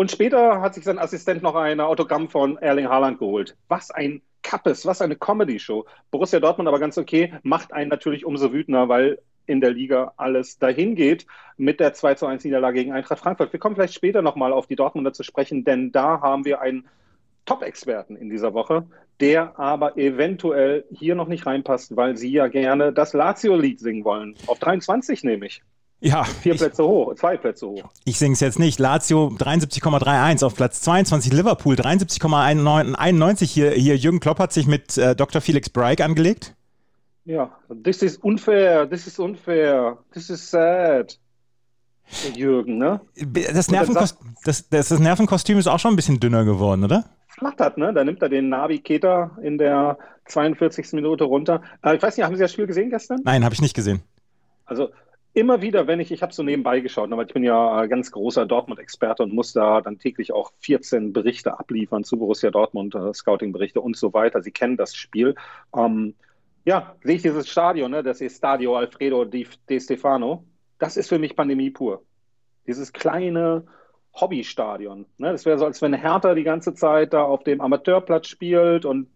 und 0.00 0.10
später 0.10 0.62
hat 0.62 0.72
sich 0.72 0.84
sein 0.84 0.98
Assistent 0.98 1.42
noch 1.42 1.54
ein 1.54 1.78
Autogramm 1.78 2.30
von 2.30 2.56
Erling 2.56 2.88
Haaland 2.88 3.18
geholt. 3.18 3.58
Was 3.68 3.90
ein 3.90 4.22
Kappes, 4.42 4.86
was 4.86 5.02
eine 5.02 5.14
Comedy-Show. 5.14 5.84
Borussia 6.10 6.40
Dortmund 6.40 6.68
aber 6.68 6.78
ganz 6.78 6.96
okay, 6.96 7.34
macht 7.42 7.74
einen 7.74 7.90
natürlich 7.90 8.24
umso 8.24 8.50
wütender, 8.50 8.88
weil 8.88 9.18
in 9.44 9.60
der 9.60 9.72
Liga 9.72 10.14
alles 10.16 10.58
dahin 10.58 10.94
geht 10.94 11.26
mit 11.58 11.80
der 11.80 11.92
2 11.92 12.14
zu 12.14 12.24
1 12.24 12.44
Niederlage 12.44 12.78
gegen 12.78 12.92
Eintracht 12.92 13.18
Frankfurt. 13.18 13.52
Wir 13.52 13.60
kommen 13.60 13.74
vielleicht 13.74 13.92
später 13.92 14.22
nochmal 14.22 14.54
auf 14.54 14.66
die 14.66 14.74
Dortmunder 14.74 15.12
zu 15.12 15.22
sprechen, 15.22 15.64
denn 15.64 15.92
da 15.92 16.22
haben 16.22 16.46
wir 16.46 16.62
einen 16.62 16.88
Top-Experten 17.44 18.16
in 18.16 18.30
dieser 18.30 18.54
Woche, 18.54 18.86
der 19.20 19.58
aber 19.58 19.98
eventuell 19.98 20.86
hier 20.90 21.14
noch 21.14 21.28
nicht 21.28 21.44
reinpasst, 21.44 21.94
weil 21.94 22.16
Sie 22.16 22.32
ja 22.32 22.48
gerne 22.48 22.94
das 22.94 23.12
Lazio-Lied 23.12 23.80
singen 23.80 24.04
wollen. 24.06 24.34
Auf 24.46 24.60
23 24.60 25.24
nehme 25.24 25.44
ich. 25.44 25.60
Ja. 26.00 26.24
Vier 26.24 26.54
ich, 26.54 26.60
Plätze 26.60 26.82
hoch, 26.82 27.14
zwei 27.14 27.36
Plätze 27.36 27.66
hoch. 27.66 27.84
Ich 28.04 28.18
singe 28.18 28.32
es 28.32 28.40
jetzt 28.40 28.58
nicht. 28.58 28.78
Lazio 28.78 29.28
73,31 29.28 30.44
auf 30.44 30.54
Platz 30.54 30.80
22, 30.80 31.32
Liverpool 31.32 31.74
73,91. 31.74 33.44
Hier, 33.44 33.70
hier 33.72 33.96
Jürgen 33.96 34.20
Klopp 34.20 34.38
hat 34.38 34.52
sich 34.52 34.66
mit 34.66 34.96
äh, 34.96 35.14
Dr. 35.14 35.40
Felix 35.42 35.68
Breik 35.68 36.00
angelegt. 36.00 36.54
Ja, 37.26 37.50
this 37.84 38.02
is 38.02 38.16
unfair, 38.16 38.88
this 38.88 39.06
is 39.06 39.18
unfair, 39.18 39.98
this 40.12 40.30
is 40.30 40.50
sad. 40.50 41.18
Jürgen, 42.34 42.78
ne? 42.78 43.00
Das, 43.52 43.70
Nervenkost 43.70 44.18
das, 44.44 44.68
das, 44.68 44.88
das 44.88 44.98
Nervenkostüm 44.98 45.58
ist 45.58 45.68
auch 45.68 45.78
schon 45.78 45.92
ein 45.92 45.96
bisschen 45.96 46.18
dünner 46.18 46.44
geworden, 46.44 46.82
oder? 46.82 47.04
Flattert, 47.28 47.78
ne? 47.78 47.92
Da 47.92 48.02
nimmt 48.02 48.20
er 48.22 48.28
den 48.28 48.48
Navi 48.48 48.80
Keter 48.80 49.36
in 49.42 49.58
der 49.58 49.96
42. 50.26 50.92
Minute 50.94 51.24
runter. 51.24 51.62
Äh, 51.84 51.96
ich 51.96 52.02
weiß 52.02 52.16
nicht, 52.16 52.26
haben 52.26 52.34
Sie 52.34 52.42
das 52.42 52.52
Spiel 52.52 52.66
gesehen 52.66 52.90
gestern? 52.90 53.20
Nein, 53.22 53.44
habe 53.44 53.54
ich 53.54 53.60
nicht 53.60 53.74
gesehen. 53.74 54.02
Also 54.64 54.88
immer 55.32 55.62
wieder, 55.62 55.86
wenn 55.86 56.00
ich, 56.00 56.10
ich 56.10 56.22
habe 56.22 56.32
so 56.32 56.42
nebenbei 56.42 56.80
geschaut, 56.80 57.12
aber 57.12 57.22
ich 57.22 57.32
bin 57.32 57.44
ja 57.44 57.86
ganz 57.86 58.10
großer 58.10 58.46
Dortmund-Experte 58.46 59.22
und 59.22 59.32
muss 59.32 59.52
da 59.52 59.80
dann 59.80 59.98
täglich 59.98 60.32
auch 60.32 60.52
14 60.60 61.12
Berichte 61.12 61.58
abliefern 61.58 62.04
zu 62.04 62.18
Borussia 62.18 62.50
Dortmund, 62.50 62.94
äh, 62.94 63.14
Scouting-Berichte 63.14 63.80
und 63.80 63.96
so 63.96 64.12
weiter. 64.12 64.42
Sie 64.42 64.50
kennen 64.50 64.76
das 64.76 64.94
Spiel. 64.94 65.34
Ähm, 65.76 66.14
ja, 66.64 66.96
sehe 67.02 67.16
ich 67.16 67.22
dieses 67.22 67.48
Stadion, 67.48 67.90
ne, 67.90 68.02
das 68.02 68.20
Estadio 68.20 68.76
Alfredo 68.76 69.24
Di, 69.24 69.46
De 69.68 69.80
Stefano, 69.80 70.44
das 70.78 70.96
ist 70.96 71.08
für 71.08 71.18
mich 71.18 71.36
Pandemie 71.36 71.70
pur. 71.70 72.02
Dieses 72.66 72.92
kleine 72.92 73.64
Hobbystadion. 74.14 75.06
Ne, 75.18 75.32
das 75.32 75.46
wäre 75.46 75.58
so, 75.58 75.64
als 75.64 75.80
wenn 75.80 75.94
Hertha 75.94 76.34
die 76.34 76.42
ganze 76.42 76.74
Zeit 76.74 77.12
da 77.12 77.22
auf 77.22 77.44
dem 77.44 77.60
Amateurplatz 77.60 78.26
spielt 78.26 78.84
und 78.84 79.08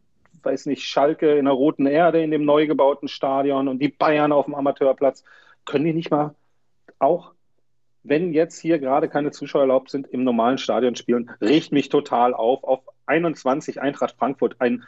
weiß 0.42 0.66
nicht, 0.66 0.82
Schalke 0.82 1.36
in 1.36 1.46
der 1.46 1.54
roten 1.54 1.86
Erde 1.86 2.22
in 2.22 2.30
dem 2.30 2.44
neu 2.44 2.66
gebauten 2.66 3.08
Stadion 3.08 3.66
und 3.66 3.80
die 3.80 3.88
Bayern 3.88 4.32
auf 4.32 4.44
dem 4.44 4.54
Amateurplatz 4.54 5.24
können 5.64 5.84
die 5.84 5.92
nicht 5.92 6.10
mal 6.10 6.34
auch, 6.98 7.32
wenn 8.04 8.32
jetzt 8.32 8.58
hier 8.58 8.78
gerade 8.78 9.08
keine 9.08 9.30
Zuschauer 9.30 9.62
erlaubt 9.62 9.90
sind, 9.90 10.06
im 10.06 10.24
normalen 10.24 10.58
Stadion 10.58 10.94
spielen, 10.94 11.30
riecht 11.40 11.72
mich 11.72 11.88
total 11.88 12.34
auf. 12.34 12.62
Auf 12.62 12.80
21 13.06 13.80
Eintracht 13.80 14.14
Frankfurt, 14.16 14.56
ein 14.60 14.84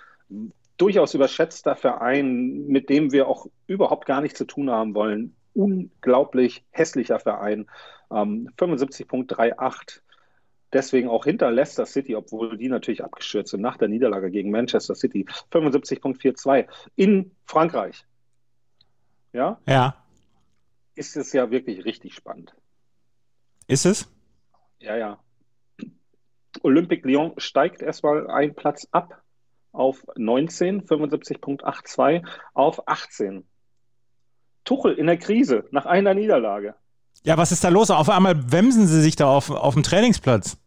durchaus 0.76 1.14
überschätzter 1.14 1.76
Verein, 1.76 2.66
mit 2.66 2.90
dem 2.90 3.12
wir 3.12 3.26
auch 3.26 3.46
überhaupt 3.66 4.06
gar 4.06 4.20
nichts 4.20 4.38
zu 4.38 4.44
tun 4.44 4.70
haben 4.70 4.94
wollen. 4.94 5.34
Unglaublich 5.54 6.64
hässlicher 6.70 7.18
Verein. 7.18 7.66
Ähm, 8.10 8.50
75.38 8.58 10.00
deswegen 10.72 11.08
auch 11.08 11.24
hinter 11.24 11.50
Leicester 11.50 11.86
City, 11.86 12.14
obwohl 12.14 12.58
die 12.58 12.68
natürlich 12.68 13.02
abgestürzt 13.02 13.52
sind 13.52 13.62
nach 13.62 13.78
der 13.78 13.88
Niederlage 13.88 14.30
gegen 14.30 14.50
Manchester 14.50 14.94
City. 14.94 15.24
75.42 15.50 16.66
in 16.96 17.30
Frankreich. 17.46 18.04
Ja? 19.32 19.58
Ja 19.66 19.96
ist 20.96 21.16
es 21.16 21.32
ja 21.32 21.50
wirklich 21.50 21.84
richtig 21.84 22.14
spannend. 22.14 22.54
Ist 23.68 23.86
es? 23.86 24.08
Ja, 24.78 24.96
ja. 24.96 25.18
Olympique 26.62 27.06
Lyon 27.06 27.32
steigt 27.36 27.82
erstmal 27.82 28.30
einen 28.30 28.54
Platz 28.54 28.86
ab 28.90 29.22
auf 29.72 30.06
19, 30.16 30.82
75.82 30.82 32.26
auf 32.54 32.88
18. 32.88 33.44
Tuchel 34.64 34.94
in 34.94 35.06
der 35.06 35.18
Krise 35.18 35.64
nach 35.70 35.86
einer 35.86 36.14
Niederlage. 36.14 36.74
Ja, 37.24 37.36
was 37.36 37.52
ist 37.52 37.62
da 37.62 37.68
los? 37.68 37.90
Auf 37.90 38.08
einmal 38.08 38.52
wemsen 38.52 38.86
sie 38.86 39.00
sich 39.00 39.16
da 39.16 39.26
auf, 39.26 39.50
auf 39.50 39.74
dem 39.74 39.82
Trainingsplatz. 39.82 40.58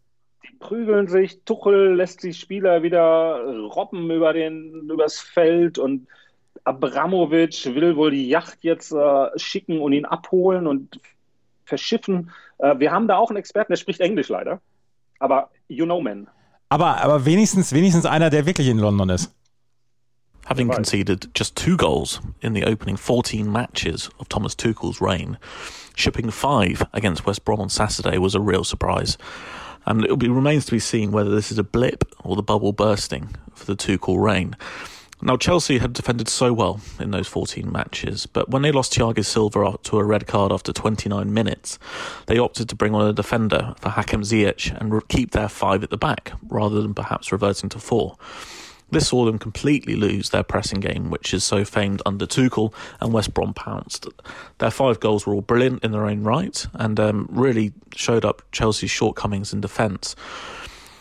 Die 0.44 0.56
prügeln 0.58 1.08
sich. 1.08 1.42
Tuchel 1.44 1.94
lässt 1.94 2.22
die 2.22 2.34
Spieler 2.34 2.82
wieder 2.82 3.42
robben 3.74 4.10
über 4.10 4.32
den, 4.32 4.88
übers 4.90 5.20
Feld 5.20 5.78
und 5.78 6.06
Abramovic 6.64 7.64
will 7.74 7.96
wohl 7.96 8.10
die 8.10 8.28
Yacht 8.28 8.58
jetzt 8.62 8.92
äh, 8.92 9.26
schicken 9.36 9.80
und 9.80 9.92
ihn 9.92 10.04
abholen 10.04 10.66
und 10.66 11.00
verschiffen. 11.64 12.30
Äh, 12.58 12.78
wir 12.78 12.92
haben 12.92 13.08
da 13.08 13.16
auch 13.16 13.30
einen 13.30 13.38
Experten, 13.38 13.72
der 13.72 13.78
spricht 13.78 14.00
Englisch 14.00 14.28
leider. 14.28 14.60
Aber 15.18 15.50
you 15.68 15.84
know 15.84 16.00
man. 16.00 16.28
Aber, 16.68 17.00
aber 17.00 17.24
wenigstens, 17.24 17.72
wenigstens 17.72 18.06
einer, 18.06 18.30
der 18.30 18.46
wirklich 18.46 18.68
in 18.68 18.78
London 18.78 19.10
ist. 19.10 19.34
Having 20.46 20.68
conceded 20.68 21.30
just 21.34 21.54
two 21.54 21.76
goals 21.76 22.20
in 22.40 22.54
the 22.54 22.64
opening 22.64 22.96
14 22.96 23.50
matches 23.50 24.10
of 24.18 24.28
Thomas 24.28 24.56
Tuchel's 24.56 25.00
reign, 25.00 25.38
shipping 25.94 26.30
five 26.30 26.84
against 26.92 27.24
West 27.24 27.44
Brom 27.44 27.60
on 27.60 27.68
Saturday 27.68 28.18
was 28.18 28.34
a 28.34 28.40
real 28.40 28.64
surprise. 28.64 29.16
And 29.86 30.04
it 30.04 30.10
remains 30.10 30.64
to 30.66 30.72
be 30.72 30.80
seen 30.80 31.12
whether 31.12 31.30
this 31.30 31.52
is 31.52 31.58
a 31.58 31.62
blip 31.62 32.04
or 32.24 32.36
the 32.36 32.42
bubble 32.42 32.72
bursting 32.72 33.30
for 33.54 33.64
the 33.64 33.76
Tuchel 33.76 34.20
reign. 34.20 34.56
Now, 35.22 35.36
Chelsea 35.36 35.78
had 35.78 35.92
defended 35.92 36.28
so 36.28 36.52
well 36.52 36.80
in 36.98 37.10
those 37.10 37.28
14 37.28 37.70
matches, 37.70 38.24
but 38.24 38.48
when 38.48 38.62
they 38.62 38.72
lost 38.72 38.94
Thiago 38.94 39.22
Silva 39.22 39.76
to 39.82 39.98
a 39.98 40.04
red 40.04 40.26
card 40.26 40.50
after 40.50 40.72
29 40.72 41.32
minutes, 41.32 41.78
they 42.26 42.38
opted 42.38 42.70
to 42.70 42.74
bring 42.74 42.94
on 42.94 43.06
a 43.06 43.12
defender 43.12 43.74
for 43.78 43.90
Hakim 43.90 44.22
Ziyech 44.22 44.74
and 44.80 45.06
keep 45.08 45.32
their 45.32 45.48
five 45.48 45.82
at 45.82 45.90
the 45.90 45.98
back, 45.98 46.32
rather 46.48 46.80
than 46.80 46.94
perhaps 46.94 47.32
reverting 47.32 47.68
to 47.68 47.78
four. 47.78 48.16
This 48.90 49.08
saw 49.08 49.24
them 49.24 49.38
completely 49.38 49.94
lose 49.94 50.30
their 50.30 50.42
pressing 50.42 50.80
game, 50.80 51.10
which 51.10 51.32
is 51.32 51.44
so 51.44 51.64
famed 51.64 52.02
under 52.04 52.26
Tuchel, 52.26 52.72
and 53.00 53.12
West 53.12 53.34
Brom 53.34 53.54
pounced. 53.54 54.08
Their 54.58 54.70
five 54.70 55.00
goals 55.00 55.26
were 55.26 55.34
all 55.34 55.42
brilliant 55.42 55.84
in 55.84 55.92
their 55.92 56.06
own 56.06 56.24
right 56.24 56.66
and 56.74 56.98
um, 56.98 57.28
really 57.30 57.72
showed 57.94 58.24
up 58.24 58.42
Chelsea's 58.52 58.90
shortcomings 58.90 59.52
in 59.52 59.60
defence. 59.60 60.16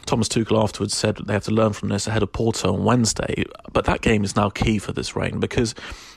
Thomas 0.09 0.27
Tuchel 0.27 0.63
afterwards 0.63 0.97
said 0.97 1.17
they 1.17 1.33
have 1.33 1.43
to 1.43 1.51
learn 1.51 1.73
from 1.73 1.89
this 1.89 2.07
ahead 2.07 2.23
of 2.23 2.31
Porto 2.31 2.73
on 2.73 2.83
Wednesday. 2.83 3.45
But 3.71 3.85
that 3.85 4.01
game 4.01 4.23
is 4.23 4.35
now 4.35 4.49
key 4.49 4.79
for 4.79 4.91
this 4.91 5.15
reign 5.15 5.39
because 5.39 5.75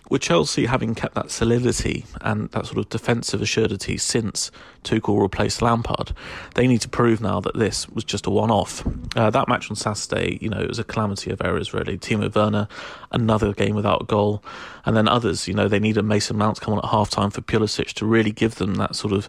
with 0.08 0.22
Chelsea 0.22 0.64
having 0.64 0.94
kept 0.94 1.14
that 1.14 1.30
solidity 1.30 2.06
and 2.22 2.50
that 2.52 2.64
sort 2.64 2.78
of 2.78 2.88
defensive 2.88 3.42
assuredity 3.42 3.98
since 3.98 4.50
Tuchel 4.82 5.20
replaced 5.20 5.60
Lampard, 5.60 6.16
they 6.54 6.66
need 6.66 6.80
to 6.80 6.88
prove 6.88 7.20
now 7.20 7.38
that 7.40 7.54
this 7.54 7.86
was 7.90 8.02
just 8.02 8.26
a 8.26 8.30
one-off. 8.30 8.82
Uh, 9.14 9.28
that 9.28 9.46
match 9.46 9.70
on 9.70 9.76
Saturday, 9.76 10.38
you 10.40 10.48
know, 10.48 10.60
it 10.60 10.68
was 10.68 10.78
a 10.78 10.84
calamity 10.84 11.30
of 11.30 11.42
errors 11.42 11.74
really. 11.74 11.98
Timo 11.98 12.34
Werner, 12.34 12.68
another 13.10 13.52
game 13.52 13.74
without 13.74 14.00
a 14.00 14.04
goal, 14.06 14.42
and 14.86 14.96
then 14.96 15.06
others, 15.06 15.46
you 15.46 15.52
know, 15.52 15.68
they 15.68 15.78
needed 15.78 16.06
Mason 16.06 16.38
Mount 16.38 16.56
to 16.56 16.62
come 16.62 16.72
on 16.72 16.80
at 16.80 16.90
half-time 16.90 17.30
for 17.30 17.42
Pulisic 17.42 17.92
to 17.92 18.06
really 18.06 18.32
give 18.32 18.54
them 18.54 18.76
that 18.76 18.96
sort 18.96 19.12
of 19.12 19.28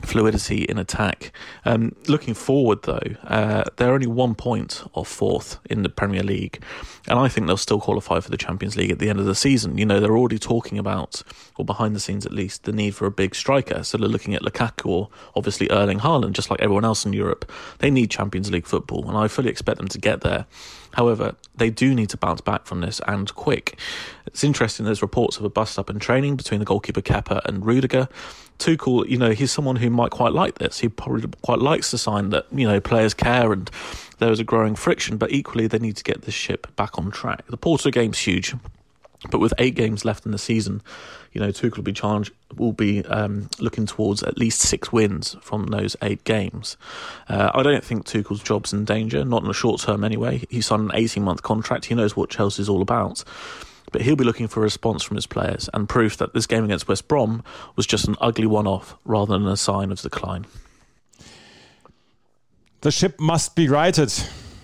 fluidity 0.00 0.64
in 0.64 0.78
attack. 0.78 1.32
Um, 1.64 1.94
looking 2.08 2.32
forward 2.34 2.82
though, 2.84 3.00
uh, 3.24 3.64
they're 3.76 3.92
only 3.92 4.06
one 4.06 4.34
point 4.34 4.82
off 4.94 5.08
fourth 5.08 5.58
in 5.68 5.82
the 5.82 5.88
Premier 5.90 6.22
League, 6.22 6.62
and 7.06 7.18
I 7.18 7.28
think 7.28 7.46
they'll 7.46 7.56
still 7.58 7.80
qualify 7.80 8.20
for 8.20 8.30
the 8.30 8.38
Champions 8.38 8.76
League 8.76 8.90
at 8.90 8.98
the 8.98 9.10
end 9.10 9.20
of 9.20 9.26
the 9.26 9.34
season. 9.34 9.76
You 9.76 9.84
know, 9.84 10.00
they're 10.00 10.16
already 10.16 10.38
talking 10.38 10.78
about, 10.78 11.22
or 11.56 11.64
behind 11.64 11.94
the 11.94 12.00
scenes 12.00 12.24
at 12.24 12.32
least, 12.32 12.64
the 12.64 12.72
need 12.72 12.94
for 12.94 13.06
a 13.06 13.10
big 13.10 13.34
striker. 13.34 13.82
So 13.82 13.98
they're 13.98 14.08
looking 14.08 14.34
at 14.34 14.42
Lukaku 14.42 14.86
or 14.86 15.08
obviously 15.36 15.70
Erling 15.70 16.00
Haaland, 16.00 16.32
just 16.32 16.50
like 16.50 16.60
everyone 16.60 16.84
else 16.84 17.04
in 17.04 17.12
Europe. 17.12 17.50
They 17.78 17.90
need 17.90 18.10
Champions 18.10 18.50
League 18.50 18.66
football, 18.66 19.06
and 19.08 19.18
I 19.18 19.28
fully 19.28 19.50
expect 19.50 19.78
them 19.78 19.88
to 19.88 19.98
get 19.98 20.22
there. 20.22 20.46
However, 20.94 21.34
they 21.54 21.70
do 21.70 21.94
need 21.94 22.10
to 22.10 22.16
bounce 22.16 22.40
back 22.40 22.66
from 22.66 22.80
this 22.80 23.00
and 23.06 23.32
quick. 23.34 23.78
It's 24.26 24.44
interesting, 24.44 24.86
there's 24.86 25.02
reports 25.02 25.36
of 25.36 25.44
a 25.44 25.50
bust 25.50 25.78
up 25.78 25.90
in 25.90 25.98
training 25.98 26.36
between 26.36 26.60
the 26.60 26.66
goalkeeper 26.66 27.02
Kepa 27.02 27.44
and 27.44 27.64
Rudiger. 27.64 28.08
Tuchel, 28.58 29.08
you 29.08 29.18
know, 29.18 29.30
he's 29.30 29.50
someone 29.50 29.76
who 29.76 29.90
might 29.90 30.10
quite 30.10 30.32
like 30.32 30.58
this. 30.58 30.80
He 30.80 30.88
probably 30.88 31.28
quite 31.42 31.58
likes 31.58 31.90
the 31.90 31.98
sign 31.98 32.30
that, 32.30 32.46
you 32.52 32.66
know, 32.66 32.80
players 32.80 33.14
care 33.14 33.52
and 33.52 33.70
there 34.18 34.30
is 34.30 34.38
a 34.38 34.44
growing 34.44 34.76
friction, 34.76 35.16
but 35.16 35.32
equally 35.32 35.66
they 35.66 35.78
need 35.78 35.96
to 35.96 36.04
get 36.04 36.22
this 36.22 36.34
ship 36.34 36.74
back 36.76 36.98
on 36.98 37.10
track. 37.10 37.46
The 37.48 37.56
Porto 37.56 37.90
game's 37.90 38.18
huge. 38.18 38.54
But 39.30 39.38
with 39.38 39.54
eight 39.58 39.74
games 39.74 40.04
left 40.04 40.26
in 40.26 40.32
the 40.32 40.38
season, 40.38 40.82
you 41.32 41.40
know, 41.40 41.48
Tuchel 41.48 41.76
will 41.76 41.84
be 41.84 41.92
challenged, 41.92 42.32
will 42.56 42.72
be 42.72 43.04
um, 43.04 43.48
looking 43.60 43.86
towards 43.86 44.22
at 44.22 44.36
least 44.36 44.60
six 44.60 44.92
wins 44.92 45.36
from 45.40 45.66
those 45.66 45.96
eight 46.02 46.24
games. 46.24 46.76
Uh, 47.28 47.50
I 47.54 47.62
don't 47.62 47.84
think 47.84 48.04
Tuchel's 48.04 48.42
job's 48.42 48.72
in 48.72 48.84
danger, 48.84 49.24
not 49.24 49.42
in 49.42 49.48
the 49.48 49.54
short 49.54 49.80
term 49.80 50.02
anyway. 50.04 50.42
He 50.50 50.60
signed 50.60 50.82
an 50.82 50.90
18 50.94 51.22
month 51.22 51.42
contract. 51.42 51.86
He 51.86 51.94
knows 51.94 52.16
what 52.16 52.30
Chelsea's 52.30 52.68
all 52.68 52.82
about. 52.82 53.22
But 53.92 54.02
he'll 54.02 54.16
be 54.16 54.24
looking 54.24 54.48
for 54.48 54.60
a 54.60 54.62
response 54.62 55.02
from 55.02 55.16
his 55.16 55.26
players 55.26 55.68
and 55.74 55.88
proof 55.88 56.16
that 56.16 56.32
this 56.32 56.46
game 56.46 56.64
against 56.64 56.88
West 56.88 57.08
Brom 57.08 57.44
was 57.76 57.86
just 57.86 58.08
an 58.08 58.16
ugly 58.20 58.46
one 58.46 58.66
off 58.66 58.96
rather 59.04 59.38
than 59.38 59.46
a 59.46 59.56
sign 59.56 59.92
of 59.92 60.00
decline. 60.00 60.46
The 62.80 62.90
ship 62.90 63.20
must 63.20 63.54
be 63.54 63.68
righted. 63.68 64.12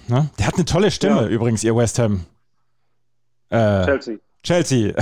Ne? 0.09 0.31
Der 0.39 0.47
hat 0.47 0.55
eine 0.55 0.65
tolle 0.65 0.91
Stimme 0.91 1.23
ja. 1.23 1.29
übrigens, 1.29 1.63
ihr 1.63 1.77
West 1.77 1.99
Ham. 1.99 2.25
Äh, 3.51 3.85
Chelsea. 3.85 4.19
Chelsea. 4.43 4.95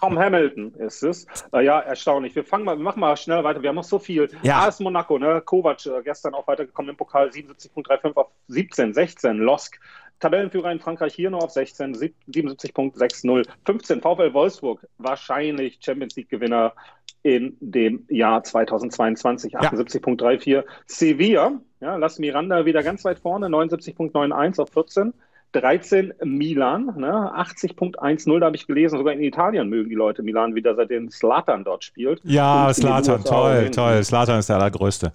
Tom 0.00 0.18
Hamilton 0.18 0.74
ist 0.74 1.02
es. 1.02 1.26
Äh, 1.52 1.64
ja, 1.64 1.80
erstaunlich. 1.80 2.34
Wir 2.34 2.44
fangen 2.44 2.64
mal, 2.64 2.76
wir 2.76 2.82
machen 2.82 3.00
mal 3.00 3.16
schnell 3.16 3.44
weiter. 3.44 3.62
Wir 3.62 3.68
haben 3.68 3.76
noch 3.76 3.84
so 3.84 3.98
viel. 3.98 4.28
Ja. 4.42 4.66
AS 4.66 4.80
Monaco, 4.80 5.18
ne? 5.18 5.42
Kovac 5.44 5.84
äh, 5.86 6.02
gestern 6.02 6.34
auch 6.34 6.46
weitergekommen 6.48 6.90
im 6.90 6.96
Pokal 6.96 7.28
77.35 7.28 8.14
auf 8.16 8.28
17, 8.48 8.94
16. 8.94 9.36
Losk. 9.38 9.78
Tabellenführer 10.20 10.70
in 10.70 10.80
Frankreich 10.80 11.14
hier 11.14 11.30
nur 11.30 11.42
auf 11.42 11.50
16, 11.50 11.96
77.60. 11.96 13.46
15 13.64 14.00
VfL 14.00 14.34
Wolfsburg, 14.34 14.86
wahrscheinlich 14.98 15.78
Champions 15.80 16.14
League 16.16 16.28
Gewinner 16.28 16.74
in 17.22 17.56
dem 17.60 18.06
Jahr 18.08 18.42
2022, 18.42 19.56
78.34. 19.56 20.62
Sevilla, 20.86 21.60
ja, 21.80 21.96
lass 21.96 22.18
Miranda 22.18 22.64
wieder 22.66 22.82
ganz 22.82 23.04
weit 23.04 23.18
vorne, 23.18 23.46
79.91 23.46 24.60
auf 24.60 24.70
14. 24.70 25.14
13 25.52 26.14
Milan, 26.24 26.94
ne, 26.96 27.32
80.10, 27.36 28.38
da 28.38 28.46
habe 28.46 28.56
ich 28.56 28.66
gelesen, 28.66 28.98
sogar 28.98 29.14
in 29.14 29.22
Italien 29.22 29.68
mögen 29.68 29.88
die 29.88 29.96
Leute 29.96 30.22
Milan 30.22 30.54
wieder, 30.54 30.74
seitdem 30.74 31.10
Slatan 31.10 31.64
dort 31.64 31.84
spielt. 31.84 32.20
Ja, 32.24 32.72
Slatan, 32.72 33.24
toll, 33.24 33.70
toll. 33.70 34.04
Slatan 34.04 34.38
ist 34.38 34.48
der 34.48 34.56
allergrößte. 34.56 35.12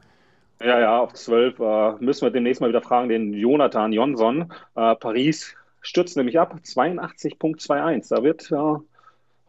Ja, 0.62 0.80
ja, 0.80 1.00
auf 1.00 1.14
12 1.14 1.60
äh, 1.60 1.92
müssen 2.00 2.26
wir 2.26 2.32
demnächst 2.32 2.62
mal 2.62 2.70
wieder 2.70 2.82
fragen, 2.82 3.10
den 3.10 3.34
Jonathan 3.34 3.94
Jonsson. 3.94 4.52
Äh, 4.76 4.96
Paris 4.96 5.54
stürzt 5.82 6.18
nämlich 6.18 6.40
ab, 6.40 6.56
82.21. 6.64 8.10
Da 8.10 8.24
wird 8.24 8.52
äh, 8.52 8.82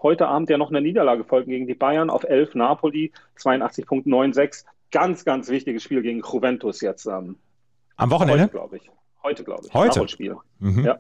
heute 0.02 0.28
Abend 0.28 0.50
ja 0.50 0.58
noch 0.58 0.70
eine 0.70 0.80
Niederlage 0.80 1.24
folgen 1.24 1.50
gegen 1.50 1.66
die 1.66 1.74
Bayern 1.74 2.10
auf 2.10 2.24
11 2.24 2.54
Napoli, 2.54 3.12
82.96. 3.38 4.64
ganz, 4.90 5.24
ganz 5.24 5.48
wichtiges 5.48 5.82
Spiel 5.82 6.02
gegen 6.02 6.20
Juventus 6.20 6.80
jetzt. 6.80 7.06
Ähm, 7.06 7.36
Am 7.96 8.10
Wochenende? 8.10 8.48
glaube 8.48 8.76
ich. 8.78 8.90
Heute, 9.26 9.42
glaube 9.42 9.62
ich. 9.66 9.74
Heute? 9.74 9.88
Nachholspiel. 9.88 10.36
Mhm. 10.60 10.84
Ja. 10.84 10.98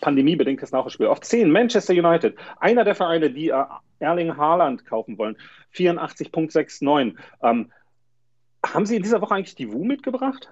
Pandemiebedingtes 0.00 0.72
Nachholspiel. 0.72 1.06
Auf 1.06 1.20
10 1.20 1.50
Manchester 1.50 1.92
United. 1.92 2.34
Einer 2.60 2.84
der 2.84 2.94
Vereine, 2.94 3.30
die 3.30 3.50
äh, 3.50 3.64
Erling 3.98 4.34
Haaland 4.36 4.86
kaufen 4.86 5.18
wollen. 5.18 5.36
84.69. 5.74 7.14
Ähm, 7.42 7.70
haben 8.64 8.86
Sie 8.86 8.96
in 8.96 9.02
dieser 9.02 9.20
Woche 9.20 9.34
eigentlich 9.34 9.54
die 9.54 9.70
WU 9.70 9.84
mitgebracht? 9.84 10.48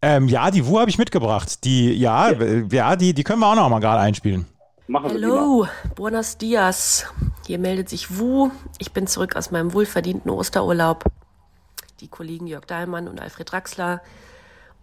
Ähm, 0.00 0.28
ja, 0.28 0.52
die 0.52 0.64
WU 0.64 0.78
habe 0.78 0.90
ich 0.90 0.98
mitgebracht. 0.98 1.64
Die, 1.64 1.92
ja, 1.94 2.30
ja, 2.30 2.62
ja, 2.70 2.96
die, 2.96 3.14
die 3.14 3.24
können 3.24 3.40
wir 3.40 3.48
auch 3.48 3.56
noch 3.56 3.68
mal 3.68 3.80
gerade 3.80 4.00
einspielen. 4.00 4.46
Machen 4.86 5.10
Hallo, 5.10 5.66
buenos 5.96 6.38
dias. 6.38 7.12
Hier 7.48 7.58
meldet 7.58 7.88
sich 7.88 8.16
Wu. 8.16 8.50
Ich 8.78 8.92
bin 8.92 9.08
zurück 9.08 9.34
aus 9.34 9.50
meinem 9.50 9.72
wohlverdienten 9.72 10.30
Osterurlaub. 10.30 11.04
Die 12.00 12.08
Kollegen 12.08 12.46
Jörg 12.46 12.64
Dahlmann 12.64 13.08
und 13.08 13.20
Alfred 13.20 13.50
Draxler 13.50 14.00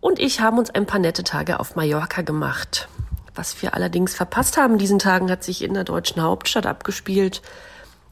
und 0.05 0.19
ich 0.19 0.39
haben 0.39 0.59
uns 0.59 0.69
ein 0.69 0.85
paar 0.85 0.99
nette 0.99 1.23
Tage 1.23 1.59
auf 1.59 1.75
Mallorca 1.75 2.21
gemacht. 2.21 2.87
Was 3.33 3.59
wir 3.63 3.73
allerdings 3.73 4.13
verpasst 4.13 4.55
haben 4.55 4.77
diesen 4.77 4.99
Tagen, 4.99 5.31
hat 5.31 5.43
sich 5.43 5.63
in 5.63 5.73
der 5.73 5.83
deutschen 5.83 6.21
Hauptstadt 6.21 6.67
abgespielt, 6.67 7.41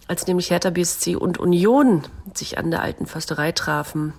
als 0.07 0.25
nämlich 0.25 0.49
Hertha 0.49 0.71
BSC 0.71 1.15
und 1.15 1.37
Union 1.37 2.01
sich 2.33 2.57
an 2.57 2.71
der 2.71 2.81
alten 2.81 3.05
Försterei 3.05 3.51
trafen. 3.51 4.13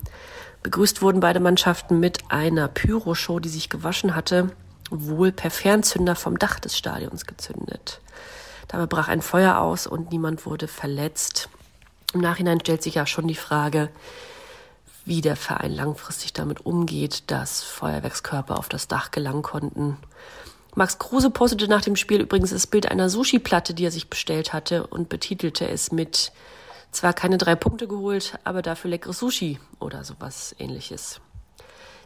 Begrüßt 0.62 1.02
wurden 1.02 1.18
beide 1.18 1.40
Mannschaften 1.40 1.98
mit 1.98 2.20
einer 2.28 2.68
Pyroshow, 2.68 3.40
die 3.40 3.48
sich 3.48 3.70
gewaschen 3.70 4.14
hatte, 4.14 4.52
wohl 4.90 5.32
per 5.32 5.50
Fernzünder 5.50 6.14
vom 6.14 6.38
Dach 6.38 6.60
des 6.60 6.78
Stadions 6.78 7.26
gezündet. 7.26 8.00
Dabei 8.68 8.86
brach 8.86 9.08
ein 9.08 9.20
Feuer 9.20 9.58
aus 9.58 9.88
und 9.88 10.12
niemand 10.12 10.46
wurde 10.46 10.68
verletzt. 10.68 11.48
Im 12.12 12.20
Nachhinein 12.20 12.60
stellt 12.60 12.84
sich 12.84 12.94
ja 12.94 13.04
schon 13.04 13.26
die 13.26 13.34
Frage, 13.34 13.88
wie 15.04 15.20
der 15.20 15.36
Verein 15.36 15.72
langfristig 15.72 16.32
damit 16.32 16.64
umgeht, 16.64 17.30
dass 17.30 17.62
Feuerwerkskörper 17.62 18.58
auf 18.58 18.68
das 18.68 18.88
Dach 18.88 19.10
gelangen 19.10 19.42
konnten. 19.42 19.96
Max 20.74 20.98
Kruse 20.98 21.30
postete 21.30 21.68
nach 21.68 21.82
dem 21.82 21.94
Spiel 21.94 22.20
übrigens 22.20 22.50
das 22.50 22.66
Bild 22.66 22.90
einer 22.90 23.08
Sushi-Platte, 23.08 23.74
die 23.74 23.84
er 23.84 23.90
sich 23.90 24.10
bestellt 24.10 24.52
hatte 24.52 24.86
und 24.86 25.08
betitelte 25.08 25.68
es 25.68 25.92
mit 25.92 26.32
zwar 26.90 27.12
keine 27.12 27.38
drei 27.38 27.54
Punkte 27.54 27.86
geholt, 27.86 28.38
aber 28.44 28.62
dafür 28.62 28.90
leckeres 28.90 29.18
Sushi 29.18 29.58
oder 29.78 30.04
sowas 30.04 30.54
ähnliches. 30.58 31.20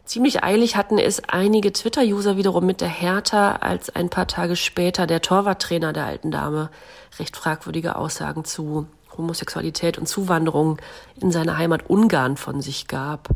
Ziemlich 0.05 0.43
eilig 0.43 0.75
hatten 0.75 0.97
es 0.97 1.21
einige 1.29 1.71
Twitter-User 1.71 2.35
wiederum 2.35 2.65
mit 2.65 2.81
der 2.81 2.87
Hertha, 2.87 3.57
als 3.57 3.91
ein 3.95 4.09
paar 4.09 4.27
Tage 4.27 4.55
später 4.55 5.05
der 5.05 5.21
Torwarttrainer 5.21 5.93
der 5.93 6.05
alten 6.05 6.31
Dame 6.31 6.71
recht 7.19 7.37
fragwürdige 7.37 7.95
Aussagen 7.95 8.43
zu 8.43 8.87
Homosexualität 9.19 9.99
und 9.99 10.07
Zuwanderung 10.07 10.79
in 11.21 11.31
seiner 11.31 11.57
Heimat 11.57 11.89
Ungarn 11.89 12.37
von 12.37 12.61
sich 12.61 12.87
gab. 12.87 13.29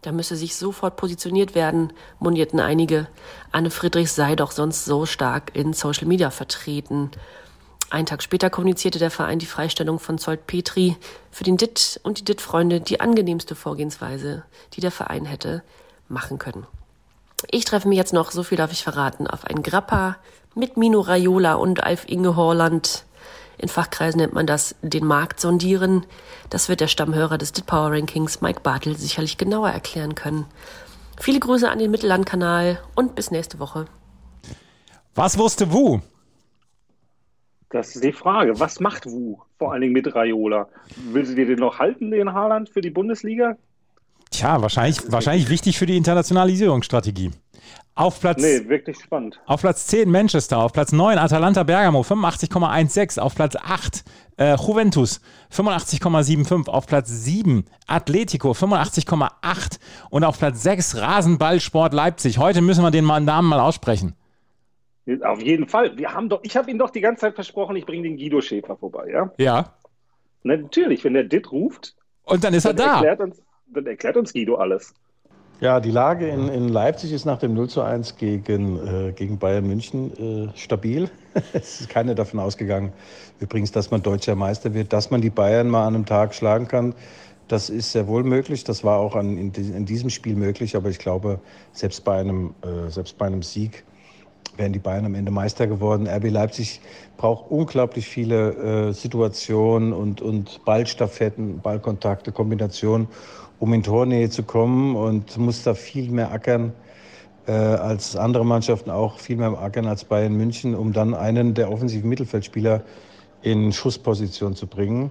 Da 0.00 0.12
müsse 0.12 0.36
sich 0.36 0.56
sofort 0.56 0.96
positioniert 0.96 1.54
werden, 1.54 1.92
monierten 2.20 2.60
einige. 2.60 3.08
Anne 3.52 3.70
Friedrichs 3.70 4.14
sei 4.14 4.36
doch 4.36 4.52
sonst 4.52 4.84
so 4.84 5.04
stark 5.04 5.54
in 5.54 5.72
Social 5.74 6.06
Media 6.06 6.30
vertreten. 6.30 7.10
Ein 7.90 8.06
Tag 8.06 8.22
später 8.22 8.48
kommunizierte 8.48 8.98
der 8.98 9.10
Verein 9.10 9.38
die 9.38 9.46
Freistellung 9.46 9.98
von 9.98 10.18
Zolt 10.18 10.46
Petri 10.46 10.96
für 11.30 11.44
den 11.44 11.56
DIT 11.56 12.00
und 12.04 12.18
die 12.18 12.24
DIT-Freunde 12.24 12.80
die 12.80 13.00
angenehmste 13.00 13.54
Vorgehensweise, 13.54 14.44
die 14.74 14.80
der 14.80 14.90
Verein 14.90 15.24
hätte 15.24 15.62
machen 16.08 16.38
können. 16.38 16.66
Ich 17.50 17.64
treffe 17.64 17.88
mich 17.88 17.98
jetzt 17.98 18.12
noch, 18.12 18.30
so 18.30 18.42
viel 18.42 18.58
darf 18.58 18.72
ich 18.72 18.82
verraten, 18.84 19.26
auf 19.26 19.44
ein 19.44 19.62
Grappa 19.62 20.16
mit 20.54 20.76
Mino 20.76 21.00
Raiola 21.00 21.54
und 21.54 21.82
Alf 21.82 22.04
Inge 22.06 22.36
Horland 22.36 23.04
in 23.58 23.68
Fachkreisen 23.68 24.20
nennt 24.20 24.32
man 24.32 24.46
das 24.46 24.76
den 24.82 25.04
Markt 25.04 25.40
sondieren. 25.40 26.06
Das 26.48 26.68
wird 26.68 26.80
der 26.80 26.86
Stammhörer 26.86 27.38
des 27.38 27.52
Dit 27.52 27.66
Power 27.66 27.90
Rankings 27.90 28.40
Mike 28.40 28.60
Bartel 28.60 28.96
sicherlich 28.96 29.36
genauer 29.36 29.70
erklären 29.70 30.14
können. 30.14 30.46
Viele 31.20 31.40
Grüße 31.40 31.68
an 31.68 31.80
den 31.80 31.90
Mittellandkanal 31.90 32.80
und 32.94 33.16
bis 33.16 33.30
nächste 33.30 33.58
Woche. 33.58 33.86
Was 35.14 35.36
wusste 35.36 35.72
Wu? 35.72 36.00
Das 37.70 37.94
ist 37.94 38.04
die 38.04 38.12
Frage. 38.12 38.58
Was 38.60 38.80
macht 38.80 39.06
Wu? 39.06 39.38
Vor 39.58 39.72
allen 39.72 39.82
Dingen 39.82 39.92
mit 39.92 40.14
Raiola. 40.14 40.68
Will 41.10 41.26
sie 41.26 41.34
dir 41.34 41.46
den 41.46 41.58
noch 41.58 41.80
halten, 41.80 42.10
den 42.12 42.32
Haaland, 42.32 42.68
für 42.70 42.80
die 42.80 42.90
Bundesliga? 42.90 43.56
Tja, 44.30 44.62
wahrscheinlich, 44.62 45.10
wahrscheinlich 45.10 45.48
wichtig 45.48 45.78
für 45.78 45.86
die 45.86 45.96
Internationalisierungsstrategie. 45.96 47.32
Auf 47.94 48.20
Platz, 48.20 48.40
nee, 48.40 48.68
wirklich 48.68 48.96
spannend. 48.96 49.40
Auf 49.46 49.62
Platz 49.62 49.88
10 49.88 50.08
Manchester, 50.08 50.58
auf 50.58 50.72
Platz 50.72 50.92
9 50.92 51.18
Atalanta 51.18 51.64
Bergamo 51.64 52.02
85,16, 52.02 53.18
auf 53.18 53.34
Platz 53.34 53.56
8 53.56 54.04
äh, 54.36 54.54
Juventus 54.54 55.20
85,75, 55.52 56.68
auf 56.68 56.86
Platz 56.86 57.08
7 57.08 57.64
Atletico 57.88 58.52
85,8 58.52 59.80
und 60.10 60.22
auf 60.22 60.38
Platz 60.38 60.62
6 60.62 60.98
Rasenballsport 60.98 61.92
Leipzig. 61.92 62.38
Heute 62.38 62.60
müssen 62.60 62.84
wir 62.84 62.92
den 62.92 63.04
Namen 63.04 63.48
mal 63.48 63.58
aussprechen. 63.58 64.14
Auf 65.22 65.42
jeden 65.42 65.66
Fall. 65.66 65.96
Wir 65.96 66.14
haben 66.14 66.28
doch, 66.28 66.40
ich 66.44 66.56
habe 66.56 66.70
Ihnen 66.70 66.78
doch 66.78 66.90
die 66.90 67.00
ganze 67.00 67.22
Zeit 67.22 67.34
versprochen, 67.34 67.74
ich 67.76 67.86
bringe 67.86 68.04
den 68.04 68.16
Guido 68.16 68.40
Schäfer 68.40 68.76
vorbei, 68.76 69.08
ja? 69.10 69.32
Ja. 69.38 69.74
Natürlich, 70.42 71.02
wenn 71.02 71.14
der 71.14 71.24
Dit 71.24 71.50
ruft. 71.50 71.96
Und 72.24 72.44
dann 72.44 72.54
ist 72.54 72.64
er 72.64 72.74
da. 72.74 72.96
Erklärt 72.96 73.20
uns, 73.20 73.42
dann 73.66 73.86
erklärt 73.86 74.16
uns 74.16 74.32
Guido 74.32 74.56
alles. 74.56 74.94
Ja, 75.60 75.80
die 75.80 75.90
Lage 75.90 76.28
in, 76.28 76.48
in 76.48 76.68
Leipzig 76.68 77.12
ist 77.12 77.24
nach 77.24 77.38
dem 77.38 77.52
0 77.52 77.68
zu 77.68 77.82
1 77.82 78.16
gegen, 78.16 79.08
äh, 79.08 79.12
gegen 79.12 79.38
Bayern 79.38 79.66
München 79.66 80.12
äh, 80.46 80.56
stabil. 80.56 81.10
es 81.52 81.80
ist 81.80 81.88
keiner 81.88 82.14
davon 82.14 82.38
ausgegangen, 82.38 82.92
übrigens, 83.40 83.72
dass 83.72 83.90
man 83.90 84.00
deutscher 84.00 84.36
Meister 84.36 84.72
wird, 84.72 84.92
dass 84.92 85.10
man 85.10 85.20
die 85.20 85.30
Bayern 85.30 85.68
mal 85.68 85.84
an 85.84 85.96
einem 85.96 86.06
Tag 86.06 86.36
schlagen 86.36 86.68
kann. 86.68 86.94
Das 87.48 87.70
ist 87.70 87.90
sehr 87.90 88.06
wohl 88.06 88.22
möglich. 88.22 88.62
Das 88.62 88.84
war 88.84 88.98
auch 89.00 89.16
an, 89.16 89.36
in, 89.36 89.52
in, 89.52 89.84
diesem 89.84 90.10
Spiel 90.10 90.36
möglich. 90.36 90.76
Aber 90.76 90.90
ich 90.90 90.98
glaube, 91.00 91.40
selbst 91.72 92.04
bei 92.04 92.20
einem, 92.20 92.54
äh, 92.62 92.88
selbst 92.88 93.18
bei 93.18 93.26
einem 93.26 93.42
Sieg 93.42 93.84
wären 94.56 94.72
die 94.72 94.78
Bayern 94.78 95.06
am 95.06 95.16
Ende 95.16 95.32
Meister 95.32 95.66
geworden. 95.66 96.06
RB 96.06 96.30
Leipzig 96.30 96.80
braucht 97.16 97.50
unglaublich 97.50 98.06
viele 98.06 98.90
äh, 98.90 98.92
Situationen 98.92 99.92
und, 99.92 100.20
und 100.20 100.64
Ballstaffetten, 100.64 101.60
Ballkontakte, 101.60 102.30
Kombinationen 102.30 103.08
um 103.58 103.72
in 103.72 103.82
Tornähe 103.82 104.30
zu 104.30 104.42
kommen 104.42 104.96
und 104.96 105.36
muss 105.38 105.62
da 105.62 105.74
viel 105.74 106.10
mehr 106.10 106.32
ackern 106.32 106.72
äh, 107.46 107.52
als 107.52 108.14
andere 108.14 108.44
Mannschaften 108.44 108.90
auch 108.90 109.18
viel 109.18 109.36
mehr 109.36 109.58
ackern 109.58 109.86
als 109.86 110.04
Bayern 110.04 110.36
München, 110.36 110.74
um 110.74 110.92
dann 110.92 111.14
einen 111.14 111.54
der 111.54 111.72
offensiven 111.72 112.08
Mittelfeldspieler 112.08 112.82
in 113.42 113.72
Schussposition 113.72 114.54
zu 114.54 114.66
bringen. 114.66 115.10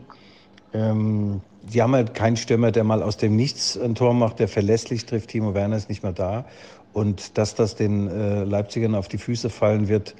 Ähm, 0.74 1.42
die 1.64 1.82
haben 1.82 1.94
halt 1.94 2.14
keinen 2.14 2.38
Stürmer, 2.38 2.72
der 2.72 2.84
mal 2.84 3.04
aus 3.04 3.18
dem 3.18 3.36
Nichts 3.36 3.78
ein 3.78 3.96
Tor 3.96 4.14
macht, 4.14 4.40
der 4.40 4.48
verlässlich 4.48 5.06
trifft. 5.06 5.30
Timo 5.30 5.54
Werner 5.54 5.78
ist 5.78 5.90
nicht 5.90 6.04
mehr 6.04 6.14
da. 6.14 6.46
Und 6.94 7.38
dass 7.38 7.56
das 7.56 7.76
den 7.76 8.08
äh, 8.08 8.44
Leipzigern 8.44 8.96
auf 8.96 9.08
die 9.08 9.18
Füße 9.18 9.50
fallen 9.50 9.88
wird, 9.88 10.16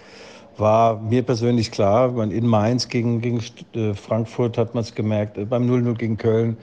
war 0.58 1.00
mir 1.00 1.24
persönlich 1.24 1.72
klar. 1.72 2.18
In 2.24 2.48
Mainz 2.48 2.90
gegen, 2.90 3.22
gegen 3.22 3.42
äh, 3.74 3.94
Frankfurt 3.94 4.58
hat 4.58 4.74
man 4.74 4.84
es 4.84 4.94
gemerkt, 4.96 5.38
äh, 5.38 5.46
beim 5.46 5.70
0-0 5.70 5.96
gegen 5.96 6.18
Köln 6.18 6.58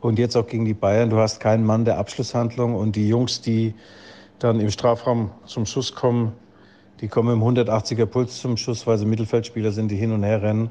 und 0.00 0.18
jetzt 0.18 0.36
auch 0.36 0.46
gegen 0.46 0.64
die 0.64 0.74
Bayern. 0.74 1.10
Du 1.10 1.18
hast 1.18 1.40
keinen 1.40 1.64
Mann 1.64 1.84
der 1.84 1.98
Abschlusshandlung 1.98 2.74
und 2.74 2.96
die 2.96 3.08
Jungs, 3.08 3.40
die 3.40 3.74
dann 4.38 4.60
im 4.60 4.70
Strafraum 4.70 5.30
zum 5.44 5.66
Schuss 5.66 5.94
kommen, 5.94 6.32
die 7.00 7.08
kommen 7.08 7.32
im 7.34 7.42
180er 7.42 8.06
Puls 8.06 8.40
zum 8.40 8.56
Schuss, 8.56 8.86
weil 8.86 8.98
sie 8.98 9.06
Mittelfeldspieler 9.06 9.72
sind, 9.72 9.90
die 9.90 9.96
hin 9.96 10.12
und 10.12 10.22
her 10.22 10.42
rennen. 10.42 10.70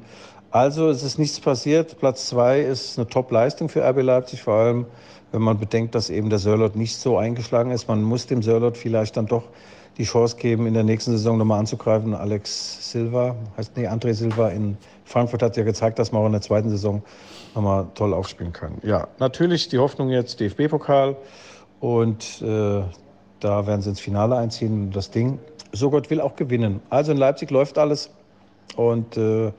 Also 0.52 0.88
es 0.88 1.02
ist 1.02 1.18
nichts 1.18 1.38
passiert. 1.40 1.98
Platz 1.98 2.28
zwei 2.28 2.60
ist 2.60 2.98
eine 2.98 3.08
Top-Leistung 3.08 3.68
für 3.68 3.88
RB 3.88 4.02
Leipzig, 4.02 4.42
vor 4.42 4.54
allem 4.54 4.86
wenn 5.32 5.42
man 5.42 5.58
bedenkt, 5.58 5.94
dass 5.94 6.10
eben 6.10 6.28
der 6.28 6.40
Sörlot 6.40 6.74
nicht 6.74 6.96
so 6.96 7.16
eingeschlagen 7.16 7.70
ist. 7.70 7.86
Man 7.86 8.02
muss 8.02 8.26
dem 8.26 8.42
Sörlot 8.42 8.76
vielleicht 8.76 9.16
dann 9.16 9.26
doch 9.26 9.44
die 9.98 10.04
Chance 10.04 10.36
geben, 10.36 10.66
in 10.66 10.74
der 10.74 10.84
nächsten 10.84 11.12
Saison 11.12 11.38
nochmal 11.38 11.60
anzugreifen. 11.60 12.14
Alex 12.14 12.90
Silva, 12.90 13.36
heißt 13.56 13.76
nee, 13.76 13.86
André 13.86 14.14
Silva 14.14 14.48
in 14.48 14.76
Frankfurt 15.04 15.42
hat 15.42 15.56
ja 15.56 15.64
gezeigt, 15.64 15.98
dass 15.98 16.12
man 16.12 16.22
auch 16.22 16.26
in 16.26 16.32
der 16.32 16.40
zweiten 16.40 16.70
Saison 16.70 17.02
nochmal 17.54 17.86
toll 17.94 18.14
aufspielen 18.14 18.52
kann. 18.52 18.74
Ja, 18.82 19.08
natürlich 19.18 19.68
die 19.68 19.78
Hoffnung 19.78 20.10
jetzt 20.10 20.38
DFB-Pokal 20.40 21.16
und 21.80 22.42
äh, 22.42 22.82
da 23.40 23.66
werden 23.66 23.82
sie 23.82 23.90
ins 23.90 24.00
Finale 24.00 24.36
einziehen 24.36 24.86
und 24.86 24.96
das 24.96 25.10
Ding, 25.10 25.38
so 25.72 25.90
Gott 25.90 26.10
will, 26.10 26.20
auch 26.20 26.36
gewinnen. 26.36 26.80
Also 26.90 27.12
in 27.12 27.18
Leipzig 27.18 27.50
läuft 27.50 27.78
alles 27.78 28.10
und 28.76 29.16
äh, 29.16 29.52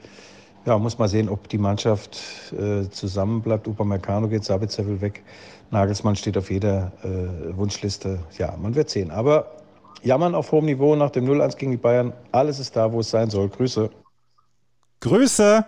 ja, 0.66 0.78
muss 0.78 1.00
mal 1.00 1.08
sehen, 1.08 1.28
ob 1.28 1.50
die 1.50 1.58
Mannschaft 1.58 2.22
äh, 2.54 2.88
zusammen 2.90 3.42
bleibt. 3.42 3.68
Upamecano 3.68 4.28
geht, 4.28 4.44
Sabitzer 4.44 4.86
will 4.86 5.02
weg. 5.02 5.24
Nagelsmann 5.72 6.16
steht 6.16 6.38
auf 6.38 6.52
jeder 6.52 6.92
äh, 7.04 7.58
Wunschliste. 7.58 8.20
Ja, 8.38 8.56
man 8.62 8.76
wird 8.76 8.90
sehen. 8.90 9.10
Aber 9.10 9.48
jammern 10.04 10.36
auf 10.36 10.52
hohem 10.52 10.66
Niveau 10.66 10.96
nach 10.96 11.12
dem 11.12 11.26
0-1 11.26 11.58
gegen 11.58 11.72
die 11.72 11.78
Bayern. 11.78 12.14
Alles 12.32 12.60
ist 12.60 12.76
da, 12.76 12.92
wo 12.92 13.00
es 13.00 13.10
sein 13.10 13.30
soll. 13.30 13.50
Grüße. 13.50 13.90
Grüße. 15.02 15.66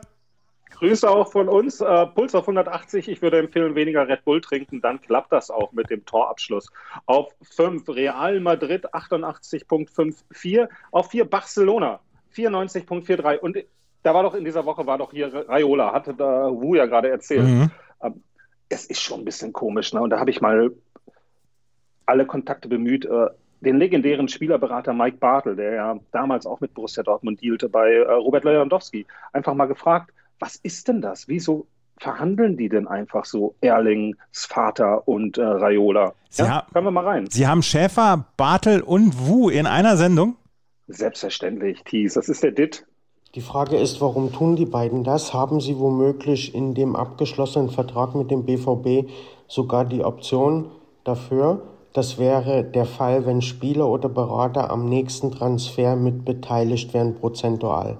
Grüße 0.71 1.09
auch 1.09 1.31
von 1.31 1.47
uns. 1.47 1.81
Äh, 1.81 2.07
Puls 2.07 2.35
auf 2.35 2.43
180. 2.43 3.07
Ich 3.07 3.21
würde 3.21 3.39
empfehlen, 3.39 3.75
weniger 3.75 4.07
Red 4.07 4.25
Bull 4.25 4.41
trinken. 4.41 4.81
Dann 4.81 4.99
klappt 5.01 5.31
das 5.31 5.49
auch 5.49 5.71
mit 5.71 5.89
dem 5.89 6.05
Torabschluss. 6.05 6.69
Auf 7.05 7.33
5 7.41 7.87
Real 7.89 8.39
Madrid 8.39 8.93
88.54. 8.93 10.67
Auf 10.91 11.11
4 11.11 11.25
Barcelona 11.25 11.99
94.43. 12.35 13.39
Und 13.39 13.57
da 14.03 14.13
war 14.13 14.23
doch 14.23 14.35
in 14.35 14.43
dieser 14.43 14.65
Woche 14.65 14.85
war 14.85 14.97
doch 14.97 15.11
hier 15.11 15.33
Raiola, 15.47 15.93
hatte 15.93 16.13
da 16.13 16.49
Wu 16.51 16.75
ja 16.75 16.85
gerade 16.85 17.09
erzählt. 17.09 17.47
Mhm. 17.47 17.71
Ähm, 18.01 18.23
es 18.69 18.85
ist 18.85 19.01
schon 19.01 19.21
ein 19.21 19.25
bisschen 19.25 19.53
komisch. 19.53 19.93
Ne? 19.93 20.01
Und 20.01 20.09
da 20.09 20.19
habe 20.19 20.31
ich 20.31 20.41
mal 20.41 20.71
alle 22.05 22.25
Kontakte 22.25 22.67
bemüht. 22.67 23.05
Äh, 23.05 23.29
den 23.63 23.77
legendären 23.77 24.27
Spielerberater 24.27 24.93
Mike 24.93 25.17
Bartel, 25.17 25.55
der 25.55 25.73
ja 25.73 25.99
damals 26.11 26.45
auch 26.45 26.59
mit 26.59 26.73
Borussia 26.73 27.03
Dortmund 27.03 27.41
dealte, 27.41 27.69
bei 27.69 27.91
äh, 27.91 28.11
Robert 28.11 28.43
Lewandowski, 28.43 29.05
einfach 29.31 29.53
mal 29.53 29.65
gefragt, 29.65 30.11
was 30.39 30.57
ist 30.57 30.87
denn 30.87 31.01
das? 31.01 31.27
Wieso 31.27 31.67
verhandeln 31.97 32.57
die 32.57 32.69
denn 32.69 32.87
einfach 32.87 33.25
so 33.25 33.55
Erlings 33.61 34.17
Vater 34.31 35.07
und 35.07 35.37
äh, 35.37 35.43
Raiola? 35.43 36.13
Sie 36.29 36.43
ja, 36.43 36.67
hören 36.73 36.85
wir 36.85 36.91
mal 36.91 37.05
rein. 37.05 37.27
Sie 37.29 37.47
haben 37.47 37.63
Schäfer, 37.63 38.25
Bartel 38.35 38.81
und 38.81 39.27
Wu 39.27 39.49
in 39.49 39.65
einer 39.65 39.95
Sendung? 39.97 40.35
Selbstverständlich, 40.87 41.81
Thies. 41.85 42.15
Das 42.15 42.27
ist 42.27 42.43
der 42.43 42.51
Dit. 42.51 42.85
Die 43.35 43.41
Frage 43.41 43.77
ist, 43.77 43.99
warum 44.01 44.31
tun 44.31 44.55
die 44.55 44.65
beiden 44.65 45.03
das? 45.03 45.33
Haben 45.33 45.59
sie 45.59 45.79
womöglich 45.79 46.53
in 46.53 46.75
dem 46.75 46.95
abgeschlossenen 46.95 47.69
Vertrag 47.69 48.13
mit 48.13 48.29
dem 48.29 48.45
BVB 48.45 49.09
sogar 49.47 49.85
die 49.85 50.03
Option 50.03 50.69
dafür? 51.03 51.61
Das 51.93 52.17
wäre 52.17 52.63
der 52.63 52.85
Fall, 52.85 53.25
wenn 53.27 53.43
Spieler 53.43 53.87
oder 53.87 54.09
Berater 54.09 54.71
am 54.71 54.85
nächsten 54.85 55.31
Transfer 55.31 55.95
mit 55.95 56.25
beteiligt 56.25 56.93
wären, 56.93 57.15
prozentual. 57.15 57.97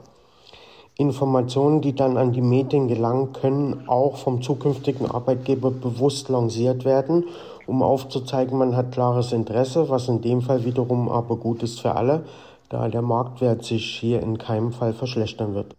Informationen, 0.97 1.81
die 1.81 1.95
dann 1.95 2.17
an 2.17 2.33
die 2.33 2.41
Medien 2.41 2.87
gelangen, 2.87 3.33
können 3.33 3.87
auch 3.87 4.17
vom 4.17 4.41
zukünftigen 4.41 5.09
Arbeitgeber 5.09 5.71
bewusst 5.71 6.29
lanciert 6.29 6.85
werden, 6.85 7.25
um 7.65 7.81
aufzuzeigen, 7.81 8.57
man 8.57 8.75
hat 8.75 8.91
klares 8.91 9.31
Interesse, 9.31 9.89
was 9.89 10.07
in 10.07 10.21
dem 10.21 10.41
Fall 10.41 10.65
wiederum 10.65 11.09
aber 11.09 11.35
gut 11.35 11.63
ist 11.63 11.79
für 11.79 11.95
alle, 11.95 12.25
da 12.69 12.87
der 12.89 13.01
Marktwert 13.01 13.63
sich 13.63 13.99
hier 13.99 14.21
in 14.21 14.37
keinem 14.37 14.71
Fall 14.71 14.93
verschlechtern 14.93 15.53
wird. 15.53 15.75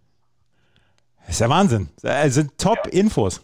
Das 1.21 1.35
ist 1.35 1.39
ja 1.39 1.49
Wahnsinn. 1.49 1.89
Das 2.01 2.33
sind 2.33 2.57
Top-Infos. 2.57 3.41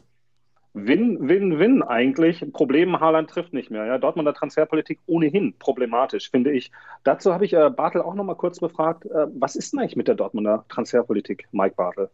Win, 0.73 1.17
win, 1.27 1.59
win 1.59 1.83
eigentlich. 1.83 2.45
Problem, 2.53 2.97
Haaland 2.97 3.29
trifft 3.29 3.51
nicht 3.51 3.71
mehr. 3.71 3.85
Ja, 3.85 3.97
Dortmunder 3.97 4.33
Transferpolitik 4.33 4.99
ohnehin 5.05 5.53
problematisch, 5.59 6.31
finde 6.31 6.51
ich. 6.51 6.71
Dazu 7.03 7.33
habe 7.33 7.43
ich 7.43 7.53
äh, 7.53 7.69
Bartel 7.69 8.01
auch 8.01 8.15
noch 8.15 8.23
mal 8.23 8.35
kurz 8.35 8.59
befragt. 8.59 9.05
Äh, 9.05 9.27
was 9.37 9.57
ist 9.57 9.73
denn 9.73 9.81
eigentlich 9.81 9.97
mit 9.97 10.07
der 10.07 10.15
Dortmunder 10.15 10.63
Transferpolitik, 10.69 11.45
Mike 11.51 11.75
Bartel? 11.75 12.09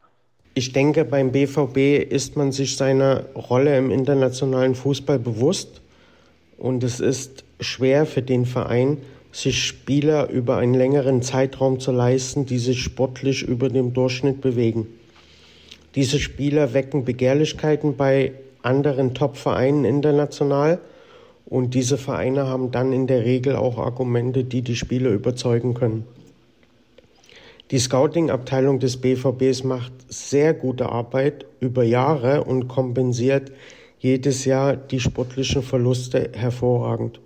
Ich 0.55 0.73
denke, 0.73 1.05
beim 1.05 1.31
BVB 1.31 2.11
ist 2.11 2.35
man 2.35 2.51
sich 2.51 2.77
seiner 2.77 3.25
Rolle 3.35 3.77
im 3.77 3.91
internationalen 3.91 4.73
Fußball 4.73 5.19
bewusst. 5.19 5.83
Und 6.57 6.83
es 6.83 6.99
ist 6.99 7.45
schwer 7.59 8.07
für 8.07 8.23
den 8.23 8.47
Verein, 8.47 8.97
sich 9.31 9.63
Spieler 9.63 10.31
über 10.31 10.57
einen 10.57 10.73
längeren 10.73 11.21
Zeitraum 11.21 11.79
zu 11.79 11.91
leisten, 11.91 12.47
die 12.47 12.57
sich 12.57 12.81
sportlich 12.81 13.43
über 13.43 13.69
dem 13.69 13.93
Durchschnitt 13.93 14.41
bewegen. 14.41 14.87
Diese 15.93 16.17
Spieler 16.17 16.73
wecken 16.73 17.05
Begehrlichkeiten 17.05 17.95
bei 17.95 18.33
anderen 18.61 19.13
Top-Vereinen 19.13 19.85
international. 19.85 20.79
Und 21.45 21.73
diese 21.73 21.97
Vereine 21.97 22.47
haben 22.47 22.71
dann 22.71 22.91
in 22.91 23.07
der 23.07 23.23
Regel 23.23 23.55
auch 23.55 23.77
Argumente, 23.77 24.43
die 24.43 24.61
die 24.61 24.75
Spieler 24.75 25.11
überzeugen 25.11 25.73
können. 25.73 26.05
Die 27.71 27.79
Scouting-Abteilung 27.79 28.79
des 28.79 28.97
BVBs 28.97 29.63
macht 29.65 29.91
sehr 30.07 30.53
gute 30.53 30.87
Arbeit 30.89 31.45
über 31.59 31.83
Jahre 31.83 32.45
und 32.45 32.69
kompensiert 32.69 33.51
jedes 33.99 34.45
Jahr 34.45 34.77
die 34.77 34.99
sportlichen 34.99 35.63
Verluste 35.63 36.29
hervorragend. 36.33 37.19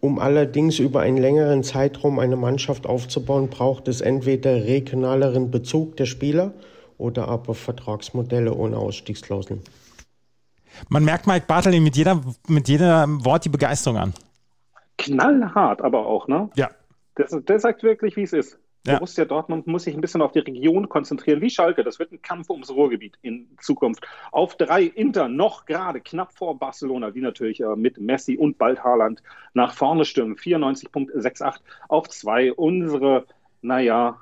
Um 0.00 0.18
allerdings 0.18 0.78
über 0.78 1.00
einen 1.00 1.18
längeren 1.18 1.62
Zeitraum 1.62 2.18
eine 2.18 2.36
Mannschaft 2.36 2.86
aufzubauen, 2.86 3.48
braucht 3.48 3.88
es 3.88 4.00
entweder 4.00 4.64
regionaleren 4.64 5.50
Bezug 5.50 5.96
der 5.96 6.06
Spieler 6.06 6.52
oder 6.96 7.28
aber 7.28 7.54
Vertragsmodelle 7.54 8.54
ohne 8.54 8.76
Ausstiegsklauseln. 8.76 9.60
Man 10.88 11.04
merkt 11.04 11.26
Mike 11.26 11.46
Bartley 11.46 11.80
mit 11.80 11.96
jeder, 11.96 12.20
mit 12.48 12.68
jedem 12.68 13.24
Wort 13.24 13.44
die 13.44 13.48
Begeisterung 13.48 13.98
an. 13.98 14.14
Knallhart 14.98 15.82
aber 15.82 16.06
auch, 16.06 16.28
ne? 16.28 16.50
Ja. 16.54 16.70
Der, 17.16 17.40
der 17.40 17.58
sagt 17.58 17.82
wirklich, 17.82 18.16
wie 18.16 18.22
es 18.22 18.32
ist. 18.32 18.58
Ja. 18.86 18.94
Borussia 18.94 19.26
Dortmund 19.26 19.66
muss 19.66 19.84
sich 19.84 19.94
ein 19.94 20.00
bisschen 20.00 20.22
auf 20.22 20.32
die 20.32 20.38
Region 20.38 20.88
konzentrieren, 20.88 21.42
wie 21.42 21.50
Schalke. 21.50 21.84
Das 21.84 21.98
wird 21.98 22.12
ein 22.12 22.22
Kampf 22.22 22.48
ums 22.48 22.70
Ruhrgebiet 22.70 23.18
in 23.20 23.46
Zukunft. 23.60 24.06
Auf 24.32 24.56
drei 24.56 24.84
Inter 24.84 25.28
noch 25.28 25.66
gerade 25.66 26.00
knapp 26.00 26.32
vor 26.32 26.58
Barcelona, 26.58 27.10
die 27.10 27.20
natürlich 27.20 27.60
äh, 27.60 27.76
mit 27.76 28.00
Messi 28.00 28.38
und 28.38 28.56
bald 28.56 28.82
Haaland 28.82 29.22
nach 29.52 29.74
vorne 29.74 30.06
stürmen. 30.06 30.36
94.68 30.36 31.60
auf 31.88 32.08
zwei. 32.08 32.52
Unsere, 32.54 33.26
naja, 33.60 34.18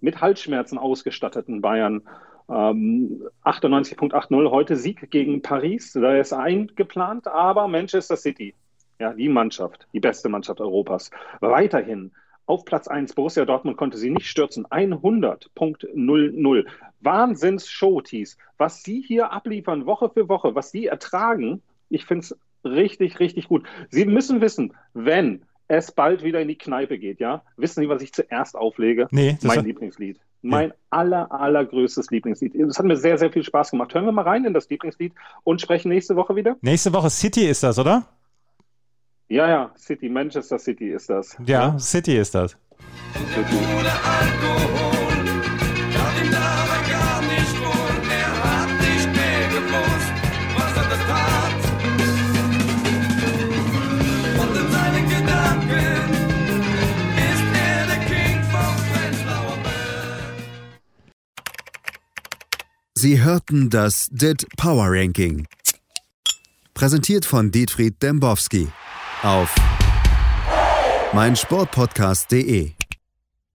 mit 0.00 0.20
Halsschmerzen 0.20 0.78
ausgestatteten 0.78 1.60
Bayern 1.60 2.02
ähm, 2.50 3.22
98.80 3.44 4.50
heute 4.50 4.76
Sieg 4.76 5.10
gegen 5.10 5.42
Paris. 5.42 5.92
Da 5.92 6.16
ist 6.16 6.32
eingeplant, 6.32 7.28
aber 7.28 7.68
Manchester 7.68 8.16
City, 8.16 8.54
ja, 8.98 9.12
die 9.12 9.28
Mannschaft, 9.28 9.86
die 9.92 10.00
beste 10.00 10.28
Mannschaft 10.28 10.60
Europas, 10.60 11.10
weiterhin 11.40 12.12
auf 12.46 12.64
Platz 12.64 12.88
1. 12.88 13.14
Borussia 13.14 13.44
Dortmund 13.44 13.76
konnte 13.76 13.96
sie 13.96 14.10
nicht 14.10 14.26
stürzen. 14.26 14.66
100.00. 14.66 16.66
Wahnsinns-Showtees. 17.00 18.36
Was 18.58 18.82
sie 18.82 19.00
hier 19.00 19.30
abliefern, 19.30 19.86
Woche 19.86 20.10
für 20.10 20.28
Woche, 20.28 20.54
was 20.54 20.72
sie 20.72 20.86
ertragen, 20.86 21.62
ich 21.88 22.04
finde 22.04 22.24
es 22.24 22.36
richtig, 22.64 23.20
richtig 23.20 23.48
gut. 23.48 23.66
Sie 23.88 24.04
müssen 24.04 24.40
wissen, 24.40 24.74
wenn 24.94 25.42
es 25.68 25.92
bald 25.92 26.24
wieder 26.24 26.40
in 26.40 26.48
die 26.48 26.58
Kneipe 26.58 26.98
geht, 26.98 27.20
ja, 27.20 27.44
wissen 27.56 27.80
Sie, 27.80 27.88
was 27.88 28.02
ich 28.02 28.12
zuerst 28.12 28.56
auflege? 28.56 29.06
Nee, 29.12 29.38
mein 29.42 29.64
Lieblingslied. 29.64 30.18
Mein 30.42 30.70
ja. 30.70 30.74
aller, 30.90 31.32
allergrößtes 31.32 32.10
Lieblingslied. 32.10 32.54
Das 32.56 32.78
hat 32.78 32.86
mir 32.86 32.96
sehr, 32.96 33.18
sehr 33.18 33.30
viel 33.30 33.42
Spaß 33.42 33.72
gemacht. 33.72 33.94
Hören 33.94 34.06
wir 34.06 34.12
mal 34.12 34.22
rein 34.22 34.44
in 34.44 34.54
das 34.54 34.68
Lieblingslied 34.70 35.12
und 35.44 35.60
sprechen 35.60 35.90
nächste 35.90 36.16
Woche 36.16 36.34
wieder. 36.36 36.56
Nächste 36.62 36.92
Woche 36.92 37.10
City 37.10 37.46
ist 37.46 37.62
das, 37.62 37.78
oder? 37.78 38.06
Ja, 39.28 39.48
ja, 39.48 39.70
City, 39.76 40.08
Manchester 40.08 40.58
City 40.58 40.90
ist 40.90 41.08
das. 41.08 41.36
Ja, 41.46 41.68
ja. 41.68 41.78
City 41.78 42.16
ist 42.16 42.34
das. 42.34 42.56
City. 43.34 44.99
Sie 63.00 63.22
hörten 63.22 63.70
das 63.70 64.08
DIT 64.10 64.46
Power 64.58 64.88
Ranking. 64.90 65.46
Präsentiert 66.74 67.24
von 67.24 67.50
Dietfried 67.50 67.94
Dembowski 68.02 68.68
auf 69.22 69.54
meinsportpodcast.de. 71.14 72.72